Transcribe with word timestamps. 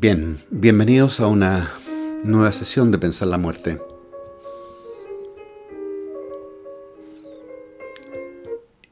Bien, 0.00 0.38
bienvenidos 0.48 1.20
a 1.20 1.26
una 1.26 1.72
nueva 2.24 2.52
sesión 2.52 2.90
de 2.90 2.96
Pensar 2.96 3.28
la 3.28 3.36
Muerte. 3.36 3.78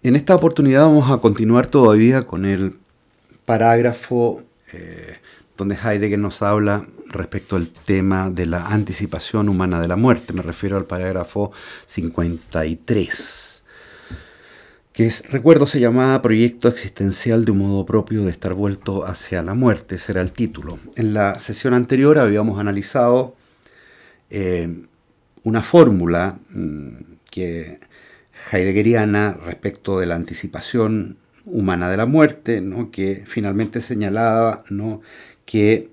En 0.02 0.16
esta 0.16 0.34
oportunidad 0.34 0.82
vamos 0.82 1.10
a 1.10 1.16
continuar 1.16 1.66
todavía 1.66 2.26
con 2.26 2.44
el 2.44 2.76
parágrafo 3.46 4.42
eh, 4.74 5.16
donde 5.56 5.76
Heidegger 5.76 6.18
nos 6.18 6.42
habla 6.42 6.84
respecto 7.06 7.56
al 7.56 7.70
tema 7.70 8.28
de 8.28 8.44
la 8.44 8.66
anticipación 8.66 9.48
humana 9.48 9.80
de 9.80 9.88
la 9.88 9.96
muerte. 9.96 10.34
Me 10.34 10.42
refiero 10.42 10.76
al 10.76 10.84
parágrafo 10.84 11.52
53 11.86 13.47
que 14.98 15.06
es, 15.06 15.30
recuerdo, 15.30 15.68
se 15.68 15.78
llamaba 15.78 16.20
Proyecto 16.20 16.66
Existencial 16.66 17.44
de 17.44 17.52
un 17.52 17.58
modo 17.58 17.86
propio 17.86 18.24
de 18.24 18.32
estar 18.32 18.52
vuelto 18.52 19.06
hacia 19.06 19.44
la 19.44 19.54
muerte, 19.54 19.94
ese 19.94 20.10
era 20.10 20.22
el 20.22 20.32
título. 20.32 20.80
En 20.96 21.14
la 21.14 21.38
sesión 21.38 21.72
anterior 21.72 22.18
habíamos 22.18 22.58
analizado 22.58 23.36
eh, 24.28 24.86
una 25.44 25.62
fórmula 25.62 26.40
mm, 26.50 26.96
que 27.30 27.78
heideggeriana 28.50 29.38
respecto 29.46 30.00
de 30.00 30.06
la 30.06 30.16
anticipación 30.16 31.16
humana 31.44 31.88
de 31.88 31.96
la 31.96 32.06
muerte, 32.06 32.60
¿no? 32.60 32.90
que 32.90 33.22
finalmente 33.24 33.80
señalaba 33.80 34.64
¿no? 34.68 35.00
que 35.44 35.90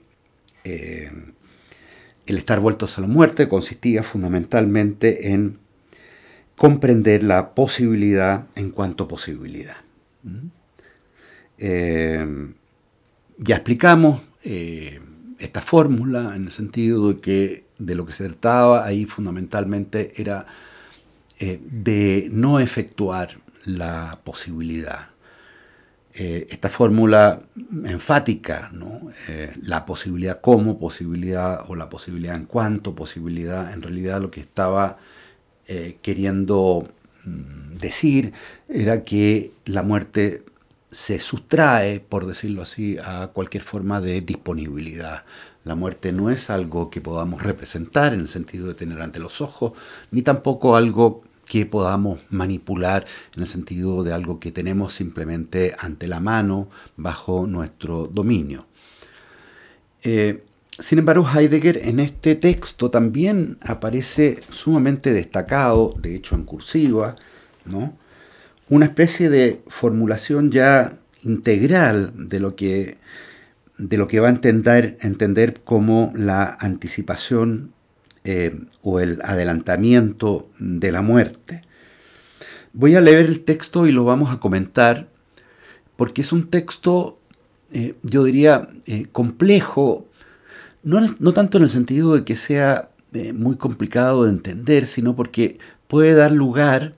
eh, 0.64 1.12
el 2.26 2.38
estar 2.40 2.60
vueltos 2.60 2.98
a 2.98 3.02
la 3.02 3.08
muerte 3.08 3.48
consistía 3.48 4.02
fundamentalmente 4.02 5.32
en 5.32 5.60
comprender 6.56 7.24
la 7.24 7.54
posibilidad 7.54 8.48
en 8.56 8.72
cuanto 8.72 9.08
posibilidad. 9.08 9.76
Eh, 11.58 12.54
ya 13.38 13.56
explicamos 13.56 14.22
eh, 14.44 15.00
esta 15.40 15.62
fórmula 15.62 16.36
en 16.36 16.46
el 16.46 16.52
sentido 16.52 17.14
de 17.14 17.20
que 17.20 17.66
de 17.78 17.96
lo 17.96 18.06
que 18.06 18.14
se 18.14 18.28
trataba 18.28 18.86
ahí 18.86 19.06
fundamentalmente 19.06 20.14
era 20.16 20.46
eh, 21.40 21.60
de 21.62 22.30
no 22.32 22.60
efectuar 22.60 23.38
la 23.66 24.20
posibilidad. 24.24 25.10
esta 26.14 26.70
fórmula 26.70 27.42
enfática, 27.84 28.72
la 29.62 29.86
posibilidad 29.86 30.40
como 30.40 30.80
posibilidad 30.80 31.66
o 31.68 31.76
la 31.76 31.90
posibilidad 31.90 32.38
en 32.38 32.46
cuanto 32.46 32.96
posibilidad, 32.96 33.74
en 33.74 33.82
realidad 33.82 34.22
lo 34.22 34.32
que 34.32 34.40
estaba 34.40 34.98
eh, 35.68 35.98
queriendo 36.02 36.88
mm, 37.24 37.78
decir 37.78 38.34
era 38.68 39.04
que 39.04 39.52
la 39.66 39.84
muerte 39.84 40.44
se 40.92 41.20
sustrae, 41.20 42.00
por 42.00 42.26
decirlo 42.26 42.62
así, 42.62 42.98
a 43.04 43.28
cualquier 43.34 43.64
forma 43.64 44.00
de 44.00 44.22
disponibilidad. 44.22 45.26
La 45.66 45.76
muerte 45.76 46.14
no 46.14 46.30
es 46.30 46.50
algo 46.50 46.90
que 46.90 47.02
podamos 47.02 47.44
representar 47.44 48.14
en 48.14 48.22
el 48.22 48.28
sentido 48.28 48.68
de 48.68 48.76
tener 48.76 49.02
ante 49.02 49.20
los 49.20 49.42
ojos, 49.42 49.74
ni 50.12 50.22
tampoco 50.22 50.76
algo 50.76 51.24
que 51.46 51.66
podamos 51.66 52.22
manipular 52.30 53.06
en 53.36 53.42
el 53.42 53.48
sentido 53.48 54.04
de 54.04 54.14
algo 54.14 54.40
que 54.40 54.52
tenemos 54.52 54.94
simplemente 54.94 55.76
ante 55.78 56.08
la 56.08 56.20
mano 56.20 56.70
bajo 56.98 57.46
nuestro 57.46 58.08
dominio. 58.08 58.66
Eh, 60.04 60.44
sin 60.80 61.00
embargo, 61.00 61.26
Heidegger 61.28 61.82
en 61.84 62.00
este 62.00 62.36
texto 62.36 62.92
también 62.92 63.58
aparece 63.62 64.40
sumamente 64.50 65.14
destacado, 65.14 65.94
de 66.02 66.16
hecho 66.16 66.36
en 66.36 66.44
cursiva, 66.44 67.16
¿no? 67.66 67.98
una 68.70 68.86
especie 68.86 69.30
de 69.30 69.62
formulación 69.68 70.52
ya 70.52 70.98
integral 71.24 72.12
de 72.16 72.40
lo 72.40 72.56
que, 72.56 72.98
de 73.78 73.98
lo 73.98 74.08
que 74.08 74.20
va 74.20 74.28
a 74.28 74.32
entender, 74.32 74.98
entender 75.02 75.62
como 75.64 76.12
la 76.16 76.58
anticipación 76.60 77.72
eh, 78.24 78.60
o 78.82 79.00
el 79.00 79.22
adelantamiento 79.24 80.50
de 80.60 80.92
la 80.92 81.02
muerte. 81.02 81.62
Voy 82.74 82.96
a 82.96 83.02
leer 83.02 83.26
el 83.26 83.42
texto 83.42 83.88
y 83.88 83.92
lo 83.92 84.04
vamos 84.04 84.34
a 84.34 84.40
comentar 84.40 85.08
porque 85.96 86.22
es 86.22 86.34
un 86.34 86.50
texto, 86.50 87.20
eh, 87.72 87.96
yo 88.04 88.24
diría, 88.24 88.68
eh, 88.86 89.06
complejo, 89.12 90.08
no, 90.86 91.34
tanto 91.34 91.58
en 91.58 91.64
el 91.64 91.70
sentido 91.70 92.14
de 92.14 92.24
que 92.24 92.36
sea 92.36 92.90
eh, 93.12 93.34
muy 93.34 93.58
complicado 93.58 94.26
de 94.26 94.30
entender, 94.30 94.86
sino 94.86 95.16
porque 95.16 95.58
puede 95.88 96.14
dar 96.14 96.32
lugar 96.32 96.94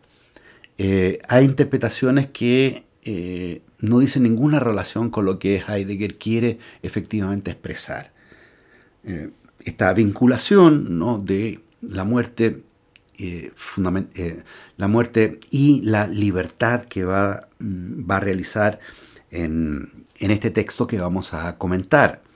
eh, 0.78 1.20
a 1.30 1.42
interpretaciones 1.42 2.28
que 2.28 2.84
eh, 3.04 3.62
no 3.80 4.00
dicen 4.00 4.24
ninguna 4.24 4.60
relación 4.60 5.10
con 5.10 5.24
lo 5.24 5.40
que 5.40 5.64
Heidegger 5.66 6.18
quiere 6.18 6.60
efectivamente 6.84 7.52
expresar. 7.52 8.12
esta 9.64 9.94
vinculación 9.94 11.00
¿no? 11.00 11.18
de 11.18 11.62
la 11.82 12.04
muerte, 12.04 12.64
la 14.76 14.88
muerte 14.88 15.40
y 15.50 15.82
la 15.82 16.08
libertad 16.08 16.84
que 16.84 17.06
va, 17.06 17.48
mm, 17.60 18.10
va 18.10 18.18
a 18.18 18.20
realizar 18.20 18.80
en, 19.32 20.06
en 20.20 20.32
este 20.32 20.52
texto 20.52 20.88
que 20.88 21.00
vamos 21.00 21.34
a 21.34 21.58
comentar. 21.58 22.27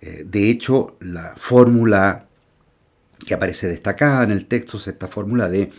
Eh, 0.00 0.24
de 0.26 0.50
hecho, 0.50 0.96
la 1.00 1.34
fórmula 1.36 2.26
que 3.26 3.34
aparece 3.34 3.66
destacada 3.66 4.24
en 4.24 4.30
el 4.30 4.46
texto 4.46 4.76
es 4.76 4.88
esta 4.88 5.08
fórmula 5.08 5.48
de 5.48 5.72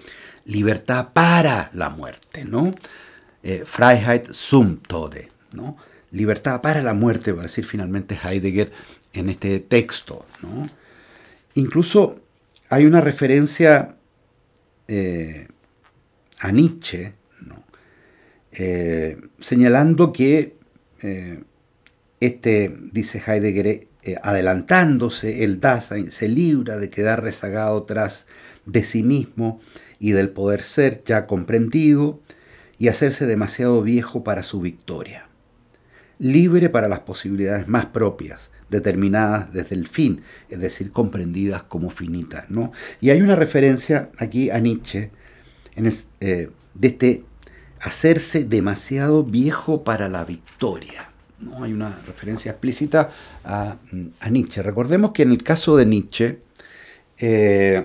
libertad 0.45 1.09
para 1.13 1.69
la 1.73 1.89
muerte, 1.89 2.45
¿no? 2.45 2.73
Eh, 3.43 3.63
Freiheit 3.65 4.31
zum 4.31 4.77
Tode, 4.77 5.29
¿no? 5.53 5.77
Libertad 6.11 6.61
para 6.61 6.81
la 6.81 6.93
muerte, 6.93 7.31
va 7.31 7.41
a 7.41 7.43
decir 7.43 7.65
finalmente 7.65 8.17
Heidegger 8.21 8.71
en 9.13 9.29
este 9.29 9.59
texto, 9.59 10.25
¿no? 10.41 10.69
Incluso 11.53 12.15
hay 12.69 12.85
una 12.85 13.01
referencia 13.01 13.95
eh, 14.87 15.47
a 16.39 16.51
Nietzsche, 16.51 17.13
señalando 19.39 20.11
que 20.11 20.55
este, 22.19 22.75
dice 22.91 23.21
Heidegger, 23.25 23.87
eh, 24.07 24.15
adelantándose, 24.23 25.43
el 25.43 25.59
Dasein 25.59 26.09
se 26.11 26.29
libra 26.29 26.77
de 26.77 26.89
quedar 26.89 27.23
rezagado 27.23 27.83
tras 27.83 28.25
de 28.65 28.81
sí 28.81 29.03
mismo 29.03 29.59
y 29.99 30.11
del 30.11 30.29
poder 30.29 30.61
ser 30.61 31.03
ya 31.03 31.27
comprendido 31.27 32.21
y 32.77 32.87
hacerse 32.87 33.25
demasiado 33.25 33.81
viejo 33.81 34.23
para 34.23 34.43
su 34.43 34.61
victoria. 34.61 35.27
Libre 36.19 36.69
para 36.69 36.87
las 36.87 37.01
posibilidades 37.01 37.67
más 37.67 37.87
propias, 37.87 38.49
determinadas 38.69 39.51
desde 39.51 39.75
el 39.75 39.89
fin, 39.89 40.21
es 40.47 40.59
decir, 40.59 40.91
comprendidas 40.91 41.63
como 41.63 41.89
finitas. 41.89 42.49
¿no? 42.49 42.71
Y 43.01 43.09
hay 43.09 43.19
una 43.19 43.35
referencia 43.35 44.09
aquí 44.17 44.49
a 44.51 44.59
Nietzsche 44.59 45.11
en 45.75 45.91
eh, 46.21 46.49
de 46.75 46.87
este 46.87 47.25
hacerse 47.81 48.45
demasiado 48.45 49.25
viejo 49.25 49.83
para 49.83 50.07
la 50.07 50.23
victoria. 50.23 51.09
¿No? 51.39 51.63
Hay 51.63 51.73
una 51.73 51.99
referencia 52.05 52.51
explícita 52.51 53.09
a, 53.43 53.77
Nietzsche. 54.29 54.61
Recordemos 54.61 55.11
que 55.11 55.23
en 55.23 55.31
el 55.31 55.43
caso 55.43 55.75
de 55.75 55.85
Nietzsche, 55.85 56.39
eh, 57.17 57.83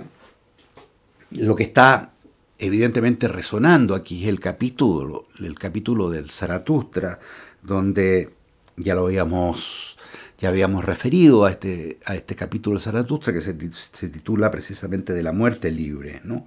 lo 1.31 1.57
que 1.57 1.65
está 1.65 2.13
evidentemente 2.59 3.29
resonando 3.29 3.95
aquí 3.95 4.23
es 4.23 4.29
el 4.29 4.39
capítulo, 4.39 5.25
el 5.41 5.59
capítulo 5.59 6.11
del 6.11 6.31
Zaratustra, 6.31 7.19
donde 7.63 8.31
ya 8.77 8.95
lo 8.95 9.07
habíamos, 9.07 9.99
ya 10.39 10.49
habíamos 10.51 10.85
referido 10.85 11.45
a 11.45 11.51
este, 11.51 11.99
a 12.05 12.15
este 12.15 12.37
capítulo 12.37 12.75
del 12.77 12.83
Zaratustra 12.83 13.33
que 13.33 13.41
se, 13.41 14.09
titula 14.09 14.51
precisamente 14.51 15.13
de 15.13 15.23
la 15.23 15.33
muerte 15.33 15.71
libre. 15.71 16.21
¿no? 16.25 16.47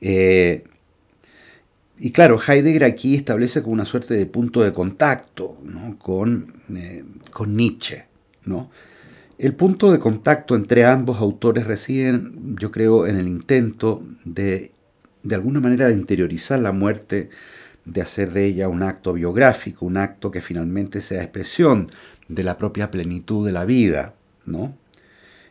Eh, 0.00 0.64
y 2.02 2.12
claro, 2.12 2.40
Heidegger 2.40 2.84
aquí 2.84 3.14
establece 3.14 3.60
como 3.60 3.74
una 3.74 3.84
suerte 3.84 4.14
de 4.14 4.24
punto 4.24 4.62
de 4.62 4.72
contacto 4.72 5.58
con, 5.98 6.54
eh, 6.74 7.04
con, 7.30 7.54
Nietzsche. 7.54 8.06
¿no? 8.46 8.70
El 9.36 9.54
punto 9.54 9.92
de 9.92 9.98
contacto 9.98 10.54
entre 10.54 10.86
ambos 10.86 11.18
autores 11.18 11.66
reside, 11.66 12.18
yo 12.58 12.70
creo, 12.70 13.06
en 13.06 13.18
el 13.18 13.28
intento 13.28 14.02
de, 14.24 14.70
de 15.22 15.34
alguna 15.34 15.60
manera, 15.60 15.88
de 15.88 15.92
interiorizar 15.92 16.58
la 16.60 16.72
muerte, 16.72 17.28
de 17.84 18.00
hacer 18.00 18.32
de 18.32 18.46
ella 18.46 18.70
un 18.70 18.82
acto 18.82 19.12
biográfico, 19.12 19.84
un 19.84 19.98
acto 19.98 20.30
que 20.30 20.40
finalmente 20.40 21.02
sea 21.02 21.22
expresión 21.22 21.90
de 22.28 22.44
la 22.44 22.56
propia 22.56 22.90
plenitud 22.90 23.44
de 23.44 23.52
la 23.52 23.66
vida. 23.66 24.14
¿no? 24.46 24.74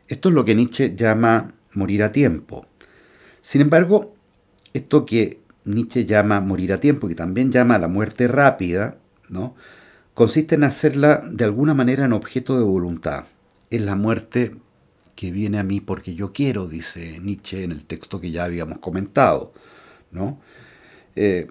Esto 0.07 0.30
es 0.30 0.36
lo 0.36 0.46
que 0.46 0.56
Nietzsche 0.56 0.96
llama 0.96 1.54
morir 1.74 2.01
a 2.01 2.12
tiempo. 2.12 2.66
Sin 3.40 3.62
embargo, 3.62 4.16
esto 4.74 5.06
que 5.06 5.42
Nietzsche 5.69 6.06
llama 6.06 6.42
morir 6.42 6.74
a 6.74 6.80
tiempo, 6.80 7.07
que 7.07 7.16
también 7.16 7.51
llama 7.51 7.77
la 7.77 7.88
muerte 7.88 8.27
rápida, 8.27 8.98
¿no? 9.30 9.56
consiste 10.13 10.56
en 10.56 10.63
hacerla 10.63 11.21
de 11.31 11.45
alguna 11.45 11.74
manera 11.74 12.06
en 12.06 12.13
objeto 12.13 12.57
de 12.57 12.63
voluntad. 12.63 13.25
Es 13.69 13.81
la 13.81 13.95
muerte 13.95 14.56
que 15.16 15.31
viene 15.31 15.60
a 15.60 15.63
mí 15.63 15.80
porque 15.80 16.16
yo 16.16 16.33
quiero, 16.33 16.68
dice 16.68 17.19
Nietzsche 17.19 17.63
en 17.63 17.71
el 17.71 17.86
texto 17.86 18.19
que 18.19 18.31
ya 18.31 18.45
habíamos 18.45 18.80
comentado. 18.80 19.54
¿no? 20.12 20.42
Eh, 21.16 21.48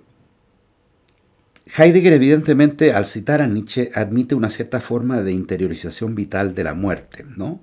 Heidegger 1.76 2.12
evidentemente 2.12 2.92
al 2.92 3.06
citar 3.06 3.42
a 3.42 3.46
Nietzsche 3.46 3.90
admite 3.94 4.34
una 4.34 4.48
cierta 4.48 4.80
forma 4.80 5.22
de 5.22 5.32
interiorización 5.32 6.14
vital 6.14 6.54
de 6.54 6.64
la 6.64 6.74
muerte, 6.74 7.24
¿no? 7.36 7.60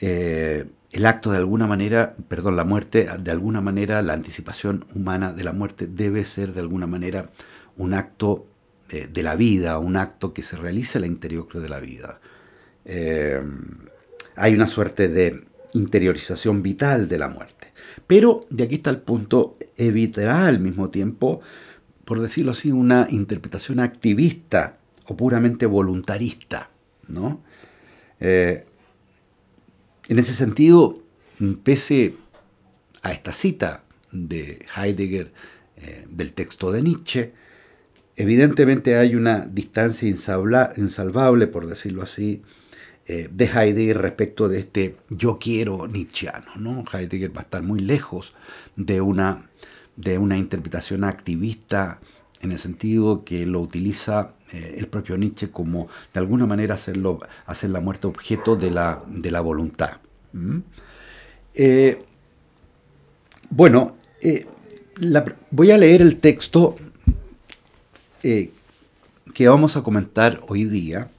Eh, 0.00 0.66
el 0.94 1.06
acto 1.06 1.32
de 1.32 1.38
alguna 1.38 1.66
manera, 1.66 2.14
perdón, 2.28 2.54
la 2.54 2.62
muerte, 2.62 3.08
de 3.18 3.30
alguna 3.32 3.60
manera, 3.60 4.00
la 4.00 4.12
anticipación 4.12 4.84
humana 4.94 5.32
de 5.32 5.42
la 5.42 5.52
muerte 5.52 5.88
debe 5.88 6.22
ser 6.22 6.52
de 6.52 6.60
alguna 6.60 6.86
manera 6.86 7.30
un 7.76 7.94
acto 7.94 8.46
de, 8.88 9.22
la 9.24 9.34
vida, 9.34 9.80
un 9.80 9.96
acto 9.96 10.32
que 10.32 10.42
se 10.42 10.56
realiza 10.56 11.00
el 11.00 11.06
interior 11.06 11.52
de 11.52 11.68
la 11.68 11.80
vida. 11.80 12.20
Eh, 12.84 13.42
hay 14.36 14.54
una 14.54 14.68
suerte 14.68 15.08
de 15.08 15.44
interiorización 15.72 16.62
vital 16.62 17.08
de 17.08 17.18
la 17.18 17.28
muerte. 17.28 17.72
Pero 18.06 18.46
de 18.50 18.62
aquí 18.62 18.76
está 18.76 18.90
el 18.90 18.98
punto, 18.98 19.58
evitará 19.76 20.46
al 20.46 20.60
mismo 20.60 20.90
tiempo, 20.90 21.40
por 22.04 22.20
decirlo 22.20 22.52
así, 22.52 22.70
una 22.70 23.08
interpretación 23.10 23.80
activista 23.80 24.78
o 25.06 25.16
puramente 25.16 25.66
voluntarista. 25.66 26.70
¿no? 27.08 27.42
Eh, 28.20 28.64
en 30.08 30.18
ese 30.18 30.34
sentido, 30.34 31.02
pese 31.62 32.14
a 33.02 33.12
esta 33.12 33.32
cita 33.32 33.84
de 34.12 34.64
Heidegger 34.76 35.32
eh, 35.76 36.06
del 36.08 36.32
texto 36.32 36.72
de 36.72 36.82
Nietzsche, 36.82 37.32
evidentemente 38.16 38.96
hay 38.96 39.14
una 39.14 39.40
distancia 39.40 40.08
insalvable, 40.08 41.46
por 41.46 41.66
decirlo 41.66 42.02
así, 42.02 42.42
eh, 43.06 43.28
de 43.30 43.44
Heidegger 43.44 43.98
respecto 43.98 44.48
de 44.48 44.60
este 44.60 44.96
yo 45.10 45.38
quiero 45.38 45.86
nietzscheano. 45.86 46.56
¿no? 46.56 46.84
Heidegger 46.92 47.36
va 47.36 47.40
a 47.40 47.44
estar 47.44 47.62
muy 47.62 47.80
lejos 47.80 48.34
de 48.76 49.00
una, 49.00 49.50
de 49.96 50.18
una 50.18 50.38
interpretación 50.38 51.04
activista 51.04 52.00
en 52.44 52.52
el 52.52 52.58
sentido 52.58 53.24
que 53.24 53.46
lo 53.46 53.60
utiliza 53.60 54.32
eh, 54.52 54.76
el 54.78 54.86
propio 54.86 55.16
Nietzsche 55.16 55.50
como 55.50 55.88
de 56.12 56.20
alguna 56.20 56.46
manera 56.46 56.74
hacerlo, 56.74 57.20
hacer 57.46 57.70
la 57.70 57.80
muerte 57.80 58.06
objeto 58.06 58.54
de 58.56 58.70
la, 58.70 59.02
de 59.08 59.30
la 59.30 59.40
voluntad. 59.40 59.98
Eh, 61.54 62.02
bueno, 63.50 63.96
voy 65.50 65.70
a 65.70 65.78
leer 65.78 66.02
el 66.02 66.16
texto 66.16 66.76
que 68.22 69.48
vamos 69.48 69.76
a 69.76 69.82
comentar 69.82 70.40
hoy 70.48 70.64
día 70.64 71.10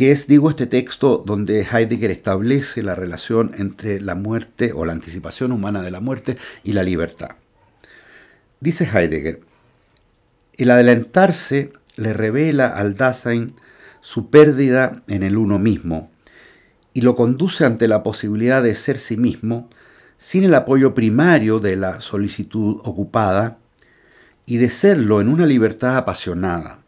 que 0.00 0.12
es, 0.12 0.26
digo, 0.26 0.48
este 0.48 0.66
texto 0.66 1.22
donde 1.26 1.60
Heidegger 1.60 2.10
establece 2.10 2.82
la 2.82 2.94
relación 2.94 3.52
entre 3.58 4.00
la 4.00 4.14
muerte 4.14 4.72
o 4.74 4.86
la 4.86 4.92
anticipación 4.92 5.52
humana 5.52 5.82
de 5.82 5.90
la 5.90 6.00
muerte 6.00 6.38
y 6.64 6.72
la 6.72 6.82
libertad. 6.82 7.32
Dice 8.60 8.84
Heidegger, 8.84 9.40
el 10.64 10.70
adelantarse 10.70 11.72
le 11.96 12.12
revela 12.12 12.68
al 12.68 12.94
Dasein 12.94 13.54
su 14.00 14.30
pérdida 14.30 15.02
en 15.08 15.22
el 15.22 15.36
uno 15.36 15.58
mismo 15.58 16.10
y 16.94 17.02
lo 17.02 17.14
conduce 17.14 17.64
ante 17.64 17.88
la 17.88 18.02
posibilidad 18.02 18.62
de 18.62 18.74
ser 18.74 18.98
sí 18.98 19.16
mismo 19.16 19.68
sin 20.16 20.44
el 20.44 20.54
apoyo 20.54 20.94
primario 20.94 21.60
de 21.60 21.76
la 21.76 22.00
solicitud 22.00 22.80
ocupada 22.84 23.58
y 24.46 24.56
de 24.56 24.70
serlo 24.70 25.20
en 25.20 25.28
una 25.28 25.46
libertad 25.46 25.96
apasionada, 25.96 26.80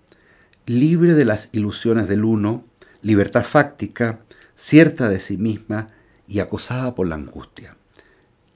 libre 0.66 1.14
de 1.14 1.24
las 1.24 1.48
ilusiones 1.52 2.08
del 2.08 2.24
uno 2.24 2.64
libertad 3.02 3.44
fáctica, 3.44 4.20
cierta 4.54 5.08
de 5.08 5.18
sí 5.18 5.36
misma 5.36 5.88
y 6.26 6.38
acosada 6.38 6.94
por 6.94 7.08
la 7.08 7.16
angustia. 7.16 7.76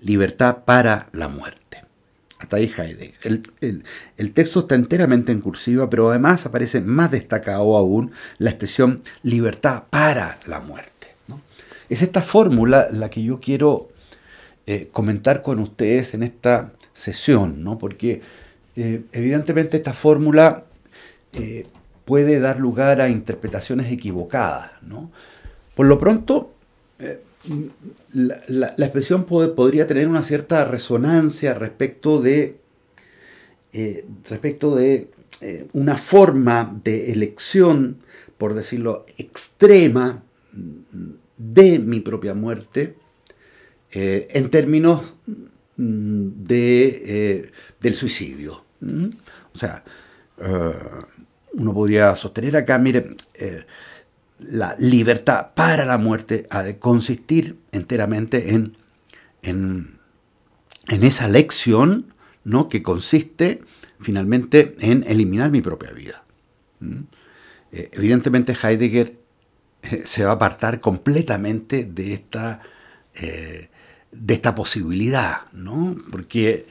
Libertad 0.00 0.58
para 0.64 1.08
la 1.12 1.28
muerte. 1.28 1.86
Hasta 2.38 2.56
ahí 2.56 2.73
Heidegger. 2.77 3.43
El, 4.17 4.33
texto 4.33 4.61
está 4.61 4.75
enteramente 4.75 5.33
en 5.33 5.41
cursiva, 5.41 5.88
pero 5.88 6.11
además 6.11 6.44
aparece 6.44 6.81
más 6.81 7.11
destacado 7.11 7.77
aún 7.77 8.12
la 8.38 8.50
expresión 8.50 9.03
libertad 9.23 9.85
para 9.88 10.38
la 10.47 10.61
muerte. 10.61 10.93
Es 11.88 12.03
esta 12.03 12.21
fórmula 12.21 12.88
la 12.91 13.09
que 13.09 13.23
yo 13.23 13.41
quiero 13.41 13.88
eh, 14.67 14.88
comentar 14.93 15.43
con 15.43 15.61
ustedes 15.61 16.12
en 16.15 16.25
esta 16.25 16.73
sesión, 16.93 17.62
¿no? 17.62 17.79
porque 17.79 18.21
eh, 18.75 19.05
evidentemente 19.12 19.77
esta 19.77 19.93
fórmula 19.93 20.65
eh, 21.33 21.67
puede 22.05 22.41
dar 22.41 22.59
lugar 22.59 23.00
a 23.00 23.09
interpretaciones 23.09 23.91
equivocadas. 23.91 24.73
Por 25.75 25.87
lo 25.87 25.99
pronto, 25.99 26.53
la, 28.12 28.75
expresión 28.78 29.25
podría 29.25 29.87
tener 29.87 30.08
una 30.08 30.22
cierta 30.22 30.64
resonancia 30.64 31.54
respecto 31.54 32.20
de, 32.20 32.56
eh, 33.72 34.04
respecto 34.28 34.75
de 34.75 35.10
eh, 35.40 35.66
una 35.72 35.96
forma 35.96 36.78
de 36.84 37.12
elección, 37.12 37.98
por 38.38 38.54
decirlo, 38.54 39.06
extrema 39.19 40.22
de 41.37 41.78
mi 41.78 42.00
propia 42.00 42.34
muerte, 42.34 42.96
en 43.92 44.50
términos 44.50 45.14
de, 45.76 47.50
del 47.81 47.94
suicidio. 47.94 48.64
O 49.54 49.58
sea, 49.58 49.82
uno 51.56 51.75
podría 51.75 52.14
sostener 52.14 52.56
acá, 52.56 52.78
mire, 52.78 53.16
eh, 53.34 53.64
la 54.38 54.77
libertad 54.79 55.49
para 55.55 55.85
la 55.85 55.99
muerte 55.99 56.47
ha 56.50 56.62
de 56.62 56.79
consistir 56.79 57.59
enteramente 57.73 58.50
en, 58.50 58.77
en, 59.43 59.99
esa 60.88 61.29
lección 61.29 62.12
¿no? 62.44 62.69
que 62.69 62.83
consiste 62.83 63.62
finalmente 64.00 64.75
en 64.81 65.05
eliminar 65.06 65.50
mi 65.50 65.62
propia 65.62 65.91
vida. 65.91 66.25
¿Mm? 66.81 67.00
Eh, 67.73 67.91
evidentemente 67.93 68.56
Heidegger 68.61 69.17
eh, 69.83 70.03
se 70.05 70.25
va 70.25 70.33
a 70.33 70.35
apartar 70.35 70.81
completamente 70.81 71.85
de 71.85 72.15
esta, 72.15 72.61
de 73.15 74.35
esta 74.35 74.55
posibilidad, 74.55 75.50
¿no? 75.53 75.97
porque 76.12 76.67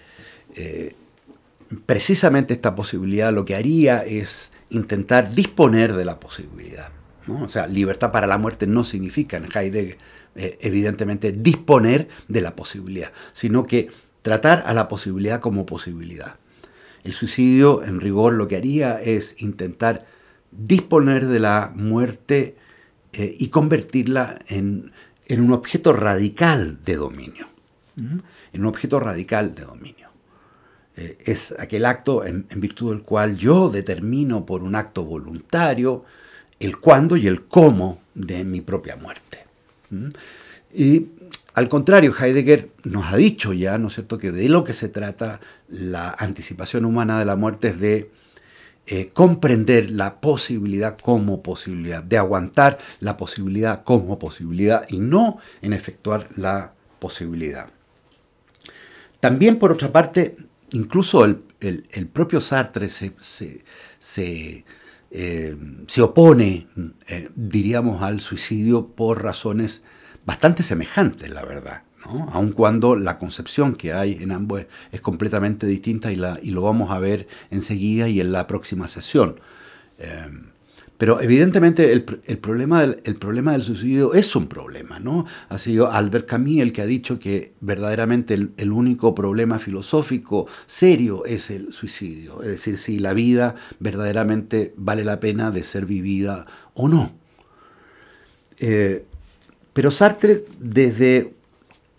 precisamente 1.87 2.53
esta 2.53 2.75
posibilidad 2.75 3.33
lo 3.33 3.43
que 3.43 3.55
haría 3.55 4.05
es 4.05 4.51
intentar 4.69 5.33
disponer 5.33 5.95
de 5.95 6.05
la 6.05 6.19
posibilidad. 6.19 6.91
O 7.27 7.47
sea, 7.49 7.67
libertad 7.67 8.11
para 8.11 8.27
la 8.27 8.37
muerte 8.37 8.67
no 8.67 8.83
significa 8.83 9.37
en 9.37 9.45
Heidegger, 9.45 9.97
eh, 10.35 10.57
evidentemente, 10.61 11.31
disponer 11.31 12.07
de 12.27 12.41
la 12.41 12.55
posibilidad, 12.55 13.11
sino 13.33 13.63
que 13.63 13.89
tratar 14.21 14.63
a 14.65 14.73
la 14.73 14.87
posibilidad 14.87 15.39
como 15.39 15.65
posibilidad. 15.65 16.35
El 17.03 17.13
suicidio, 17.13 17.83
en 17.83 18.01
rigor, 18.01 18.33
lo 18.33 18.47
que 18.47 18.55
haría 18.55 18.99
es 18.99 19.41
intentar 19.41 20.05
disponer 20.51 21.27
de 21.27 21.39
la 21.39 21.71
muerte 21.75 22.55
eh, 23.13 23.35
y 23.37 23.49
convertirla 23.49 24.39
en, 24.47 24.91
un 25.29 25.53
objeto 25.53 25.93
radical 25.93 26.79
de 26.83 26.95
dominio. 26.95 27.47
En 27.97 28.61
un 28.61 28.65
objeto 28.65 28.99
radical 28.99 29.55
de 29.55 29.63
dominio. 29.63 30.09
Eh, 30.97 31.17
es 31.25 31.53
aquel 31.59 31.85
acto 31.85 32.25
en, 32.25 32.47
virtud 32.55 32.91
del 32.91 33.03
cual 33.03 33.37
yo 33.37 33.69
determino 33.69 34.45
por 34.45 34.63
un 34.63 34.75
acto 34.75 35.03
voluntario 35.03 36.03
el 36.65 36.77
cuándo 36.77 37.15
y 37.15 37.27
el 37.27 37.43
cómo 37.43 38.01
de 38.13 38.43
mi 38.43 38.61
propia 38.61 38.95
muerte. 38.95 39.45
¿Mm? 39.89 40.09
Y 40.73 41.07
al 41.53 41.69
contrario, 41.69 42.13
Heidegger 42.19 42.69
nos 42.83 43.13
ha 43.13 43.17
dicho 43.17 43.53
ya, 43.53 43.77
¿no 43.77 43.87
es 43.87 43.93
cierto?, 43.93 44.17
que 44.17 44.31
de 44.31 44.49
lo 44.49 44.63
que 44.63 44.73
se 44.73 44.89
trata 44.89 45.39
la 45.69 46.09
anticipación 46.17 46.85
humana 46.85 47.19
de 47.19 47.25
la 47.25 47.35
muerte 47.35 47.69
es 47.69 47.79
de 47.79 48.11
eh, 48.87 49.09
comprender 49.13 49.89
la 49.89 50.19
posibilidad 50.19 50.97
como 50.97 51.41
posibilidad, 51.41 52.03
de 52.03 52.17
aguantar 52.17 52.77
la 52.99 53.15
posibilidad 53.15 53.83
como 53.83 54.19
posibilidad 54.19 54.85
y 54.89 54.99
no 54.99 55.37
en 55.61 55.73
efectuar 55.73 56.29
la 56.35 56.73
posibilidad. 56.99 57.69
También, 59.19 59.57
por 59.57 59.71
otra 59.71 59.91
parte, 59.91 60.35
incluso 60.71 61.25
el, 61.25 61.37
propio 62.13 62.41
Sartre 62.41 62.89
se, 62.89 63.15
eh, 65.17 65.55
opone, 66.01 66.67
eh, 67.07 67.29
diríamos, 67.35 68.01
al 68.01 68.19
suicidio 68.19 68.87
por 68.87 69.23
razones 69.23 69.81
bastante 70.25 70.61
semejantes, 70.61 71.29
la 71.29 71.45
verdad. 71.45 71.83
aun 72.33 72.51
cuando 72.51 72.95
la 72.95 73.17
concepción 73.17 73.75
que 73.75 73.93
hay 73.93 74.21
en 74.21 74.31
ambos 74.31 74.65
es, 74.91 75.01
completamente 75.01 75.65
distinta 75.67 76.11
y, 76.11 76.17
la, 76.17 76.37
y, 76.43 76.51
lo 76.51 76.61
vamos 76.61 76.91
a 76.91 76.99
ver 76.99 77.27
enseguida 77.49 78.09
y 78.09 78.19
en 78.19 78.33
la 78.33 78.45
próxima 78.45 78.89
sesión. 78.89 79.39
Eh, 79.99 80.27
pero 80.97 81.19
evidentemente 81.21 81.91
el, 81.91 82.03
problema 82.03 82.81
del, 82.81 83.15
problema 83.15 83.51
del, 83.51 83.61
suicidio 83.61 84.13
es 84.13 84.33
un 84.35 84.47
problema, 84.47 84.99
¿no? 84.99 85.25
Ha 85.49 85.57
sido 85.57 85.91
Albert 85.91 86.25
Camus 86.25 86.59
el 86.59 86.71
que 86.71 86.81
ha 86.81 86.85
dicho 86.85 87.19
que 87.19 87.51
verdaderamente 87.59 88.33
el, 88.33 88.71
único 88.71 89.13
problema 89.13 89.59
filosófico 89.59 90.47
serio 90.67 91.25
es 91.25 91.49
el 91.49 91.73
suicidio. 91.73 92.41
Es 92.43 92.49
decir, 92.49 92.77
si 92.77 92.99
la 92.99 93.13
vida 93.13 93.55
verdaderamente 93.79 94.73
vale 94.77 95.03
la 95.03 95.19
pena 95.19 95.51
de 95.51 95.63
ser 95.63 95.85
vivida 95.85 96.45
o 96.73 96.87
no. 96.87 97.11
Eh, 98.59 99.03
pero 99.73 99.91
Sartre, 99.91 100.45
desde, 100.59 101.33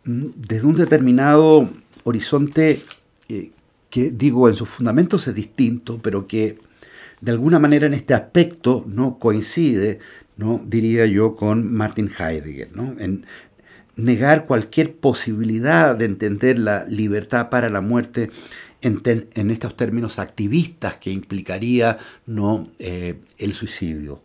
desde, 0.04 0.66
un 0.66 0.74
determinado 0.74 1.68
horizonte 2.04 2.80
eh, 3.28 3.50
que 3.90 4.10
digo 4.10 4.48
en 4.48 4.54
sus 4.54 4.70
fundamentos 4.70 5.28
es 5.28 5.34
distinto, 5.34 5.98
pero 6.02 6.26
que 6.26 6.58
de 7.20 7.32
alguna 7.32 7.58
manera 7.58 7.86
en 7.86 7.94
este 7.94 8.14
aspecto 8.14 8.84
no 8.86 9.18
coincide, 9.18 9.98
no 10.36 10.62
diría 10.64 11.06
yo, 11.06 11.34
con 11.34 11.72
Martin 11.72 12.10
Heidegger, 12.18 12.74
¿no? 12.74 12.94
en 12.98 13.24
negar 13.96 14.46
cualquier 14.46 14.94
posibilidad 14.94 15.96
de 15.96 16.04
entender 16.04 16.58
la 16.58 16.84
libertad 16.84 17.48
para 17.48 17.70
la 17.70 17.80
muerte 17.80 18.30
en, 18.82 19.50
estos 19.50 19.76
términos 19.76 20.18
activistas 20.18 20.96
que 20.96 21.10
implicaría 21.10 21.98
no 22.26 22.70
eh, 22.78 23.16
el 23.38 23.52
suicidio. 23.52 24.22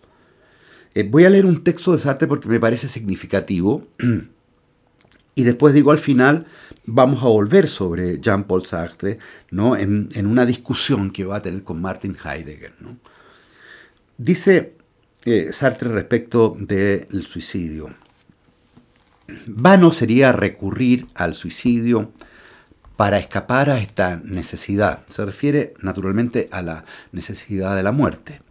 Eh, 0.94 1.04
voy 1.04 1.26
a 1.26 1.30
leer 1.30 1.46
un 1.46 1.64
texto 1.64 1.94
de 1.94 2.00
Sartre 2.00 2.28
porque 2.28 2.50
me 2.50 2.60
parece 2.60 2.88
significativo 2.88 3.88
y 5.36 5.44
después 5.44 5.74
digo 5.74 5.92
al 5.92 6.00
final 6.00 6.46
vamos 6.86 7.24
a 7.24 7.28
volver 7.28 7.68
sobre 7.68 8.20
Jean-Paul 8.20 8.66
Sartre 8.66 9.20
¿no? 9.50 9.76
En, 9.76 10.10
una 10.26 10.46
discusión 10.46 11.12
que 11.12 11.26
va 11.26 11.38
a 11.38 11.42
tener 11.42 11.64
con 11.64 11.82
Martin 11.82 12.18
Heidegger. 12.24 12.74
Dice 14.18 14.76
eh, 15.24 15.50
Sartre 15.52 15.90
respecto 15.90 16.56
del 16.60 17.26
suicidio. 17.28 17.94
Vano 19.48 19.92
sería 19.92 20.32
recurrir 20.32 21.08
al 21.16 21.34
suicidio 21.34 22.12
para 22.98 23.18
escapar 23.18 23.70
a 23.70 23.80
esta 23.80 24.22
necesidad. 24.24 25.06
Se 25.08 25.26
refiere 25.26 25.74
naturalmente 25.82 26.50
a 26.52 26.62
la 26.62 26.86
necesidad 27.12 27.76
de 27.76 27.84
la 27.84 27.92
muerte. 27.92 28.42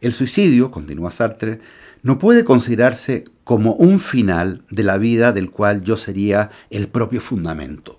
El 0.00 0.12
suicidio, 0.12 0.70
continúa 0.70 1.10
Sartre, 1.10 1.60
no 2.02 2.18
puede 2.18 2.44
considerarse 2.44 3.24
como 3.44 3.72
un 3.74 4.00
final 4.00 4.62
de 4.70 4.82
la 4.82 4.98
vida 4.98 5.32
del 5.32 5.50
cual 5.50 5.82
yo 5.82 5.96
sería 5.96 6.50
el 6.70 6.88
propio 6.88 7.20
fundamento. 7.20 7.98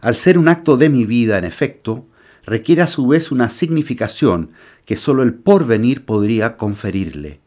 Al 0.00 0.16
ser 0.16 0.38
un 0.38 0.48
acto 0.48 0.76
de 0.76 0.88
mi 0.88 1.04
vida, 1.06 1.38
en 1.38 1.44
efecto, 1.44 2.06
requiere 2.46 2.82
a 2.82 2.86
su 2.86 3.06
vez 3.06 3.32
una 3.32 3.48
significación 3.48 4.50
que 4.84 4.96
sólo 4.96 5.22
el 5.22 5.34
porvenir 5.34 6.04
podría 6.04 6.56
conferirle. 6.56 7.40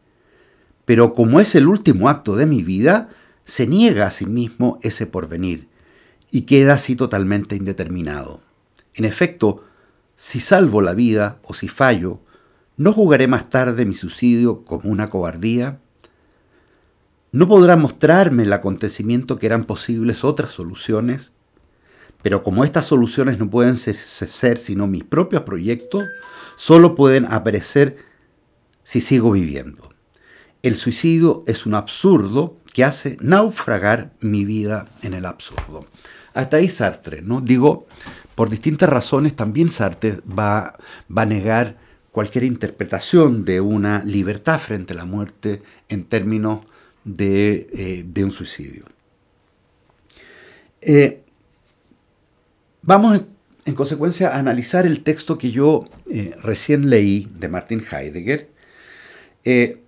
Pero 0.84 1.12
como 1.14 1.40
es 1.40 1.54
el 1.54 1.66
último 1.66 2.08
acto 2.08 2.34
de 2.36 2.46
mi 2.46 2.62
vida, 2.62 3.10
se 3.44 3.66
niega 3.66 4.06
a 4.06 4.10
sí 4.10 4.26
mismo 4.26 4.78
ese 4.82 5.06
porvenir 5.06 5.68
y 6.30 6.42
queda 6.42 6.74
así 6.74 6.96
totalmente 6.96 7.56
indeterminado. 7.56 8.40
En 8.94 9.04
efecto, 9.04 9.64
si 10.16 10.40
salvo 10.40 10.82
la 10.82 10.94
vida 10.94 11.38
o 11.42 11.54
si 11.54 11.68
fallo, 11.68 12.20
¿no 12.78 12.92
jugaré 12.94 13.26
más 13.26 13.50
tarde 13.50 13.84
mi 13.84 13.94
suicidio 13.94 14.64
como 14.64 14.90
una 14.90 15.08
cobardía? 15.08 15.80
¿No 17.30 17.46
podrá 17.46 17.76
mostrarme 17.76 18.44
el 18.44 18.52
acontecimiento 18.54 19.38
que 19.38 19.46
eran 19.46 19.64
posibles 19.64 20.24
otras 20.24 20.52
soluciones? 20.52 21.32
Pero 22.22 22.42
como 22.42 22.64
estas 22.64 22.86
soluciones 22.86 23.38
no 23.38 23.50
pueden 23.50 23.76
ser 23.76 24.58
sino 24.58 24.86
mis 24.86 25.04
propios 25.04 25.42
proyectos, 25.42 26.04
solo 26.56 26.94
pueden 26.94 27.26
aparecer 27.26 27.98
si 28.82 29.00
sigo 29.00 29.32
viviendo. 29.32 29.90
El 30.62 30.76
suicidio 30.76 31.44
es 31.46 31.66
un 31.66 31.74
absurdo 31.74 32.56
que 32.72 32.84
hace 32.84 33.16
naufragar 33.20 34.12
mi 34.20 34.44
vida 34.44 34.86
en 35.02 35.14
el 35.14 35.26
absurdo. 35.26 35.84
Hasta 36.32 36.56
ahí 36.56 36.68
Sartre, 36.68 37.22
¿no? 37.22 37.40
Digo, 37.40 37.86
por 38.34 38.50
distintas 38.50 38.88
razones 38.88 39.36
también 39.36 39.68
Sartre 39.68 40.20
va, 40.26 40.78
va 41.14 41.22
a 41.22 41.26
negar 41.26 41.87
cualquier 42.18 42.42
interpretación 42.42 43.44
de 43.44 43.60
una 43.60 44.02
libertad 44.02 44.58
frente 44.58 44.92
a 44.92 44.96
la 44.96 45.04
muerte 45.04 45.62
en 45.88 46.02
términos 46.02 46.66
de, 47.04 47.68
eh, 47.72 48.24
un 48.24 48.32
suicidio. 48.32 48.86
Eh, 50.80 51.22
vamos 52.82 53.20
en, 53.64 53.74
consecuencia 53.76 54.30
a 54.30 54.38
analizar 54.40 54.84
el 54.84 55.04
texto 55.04 55.38
que 55.38 55.52
yo 55.52 55.84
eh, 56.10 56.34
recién 56.42 56.90
leí 56.90 57.30
de 57.38 57.46
Martin 57.46 57.84
Heidegger, 57.88 58.48
que 59.44 59.80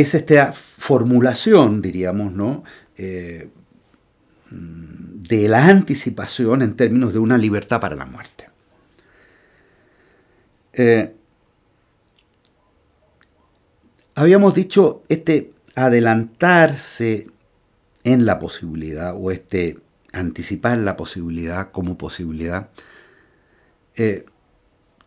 es 0.00 0.14
esta 0.14 0.52
formulación, 0.52 1.82
diríamos, 1.82 2.32
¿no? 2.32 2.62
Eh, 2.96 3.48
de 4.50 5.48
la 5.48 5.66
anticipación 5.66 6.62
en 6.62 6.76
términos 6.76 7.12
de 7.12 7.18
una 7.18 7.36
libertad 7.36 7.80
para 7.80 7.96
la 7.96 8.06
muerte. 8.06 8.47
Eh, 10.78 11.12
habíamos 14.14 14.54
dicho 14.54 15.02
este 15.08 15.52
adelantarse 15.74 17.26
en 18.04 18.24
la 18.24 18.38
posibilidad 18.38 19.14
o 19.16 19.32
este 19.32 19.78
anticipar 20.12 20.78
la 20.78 20.96
posibilidad 20.96 21.72
como 21.72 21.98
posibilidad 21.98 22.68
eh, 23.96 24.24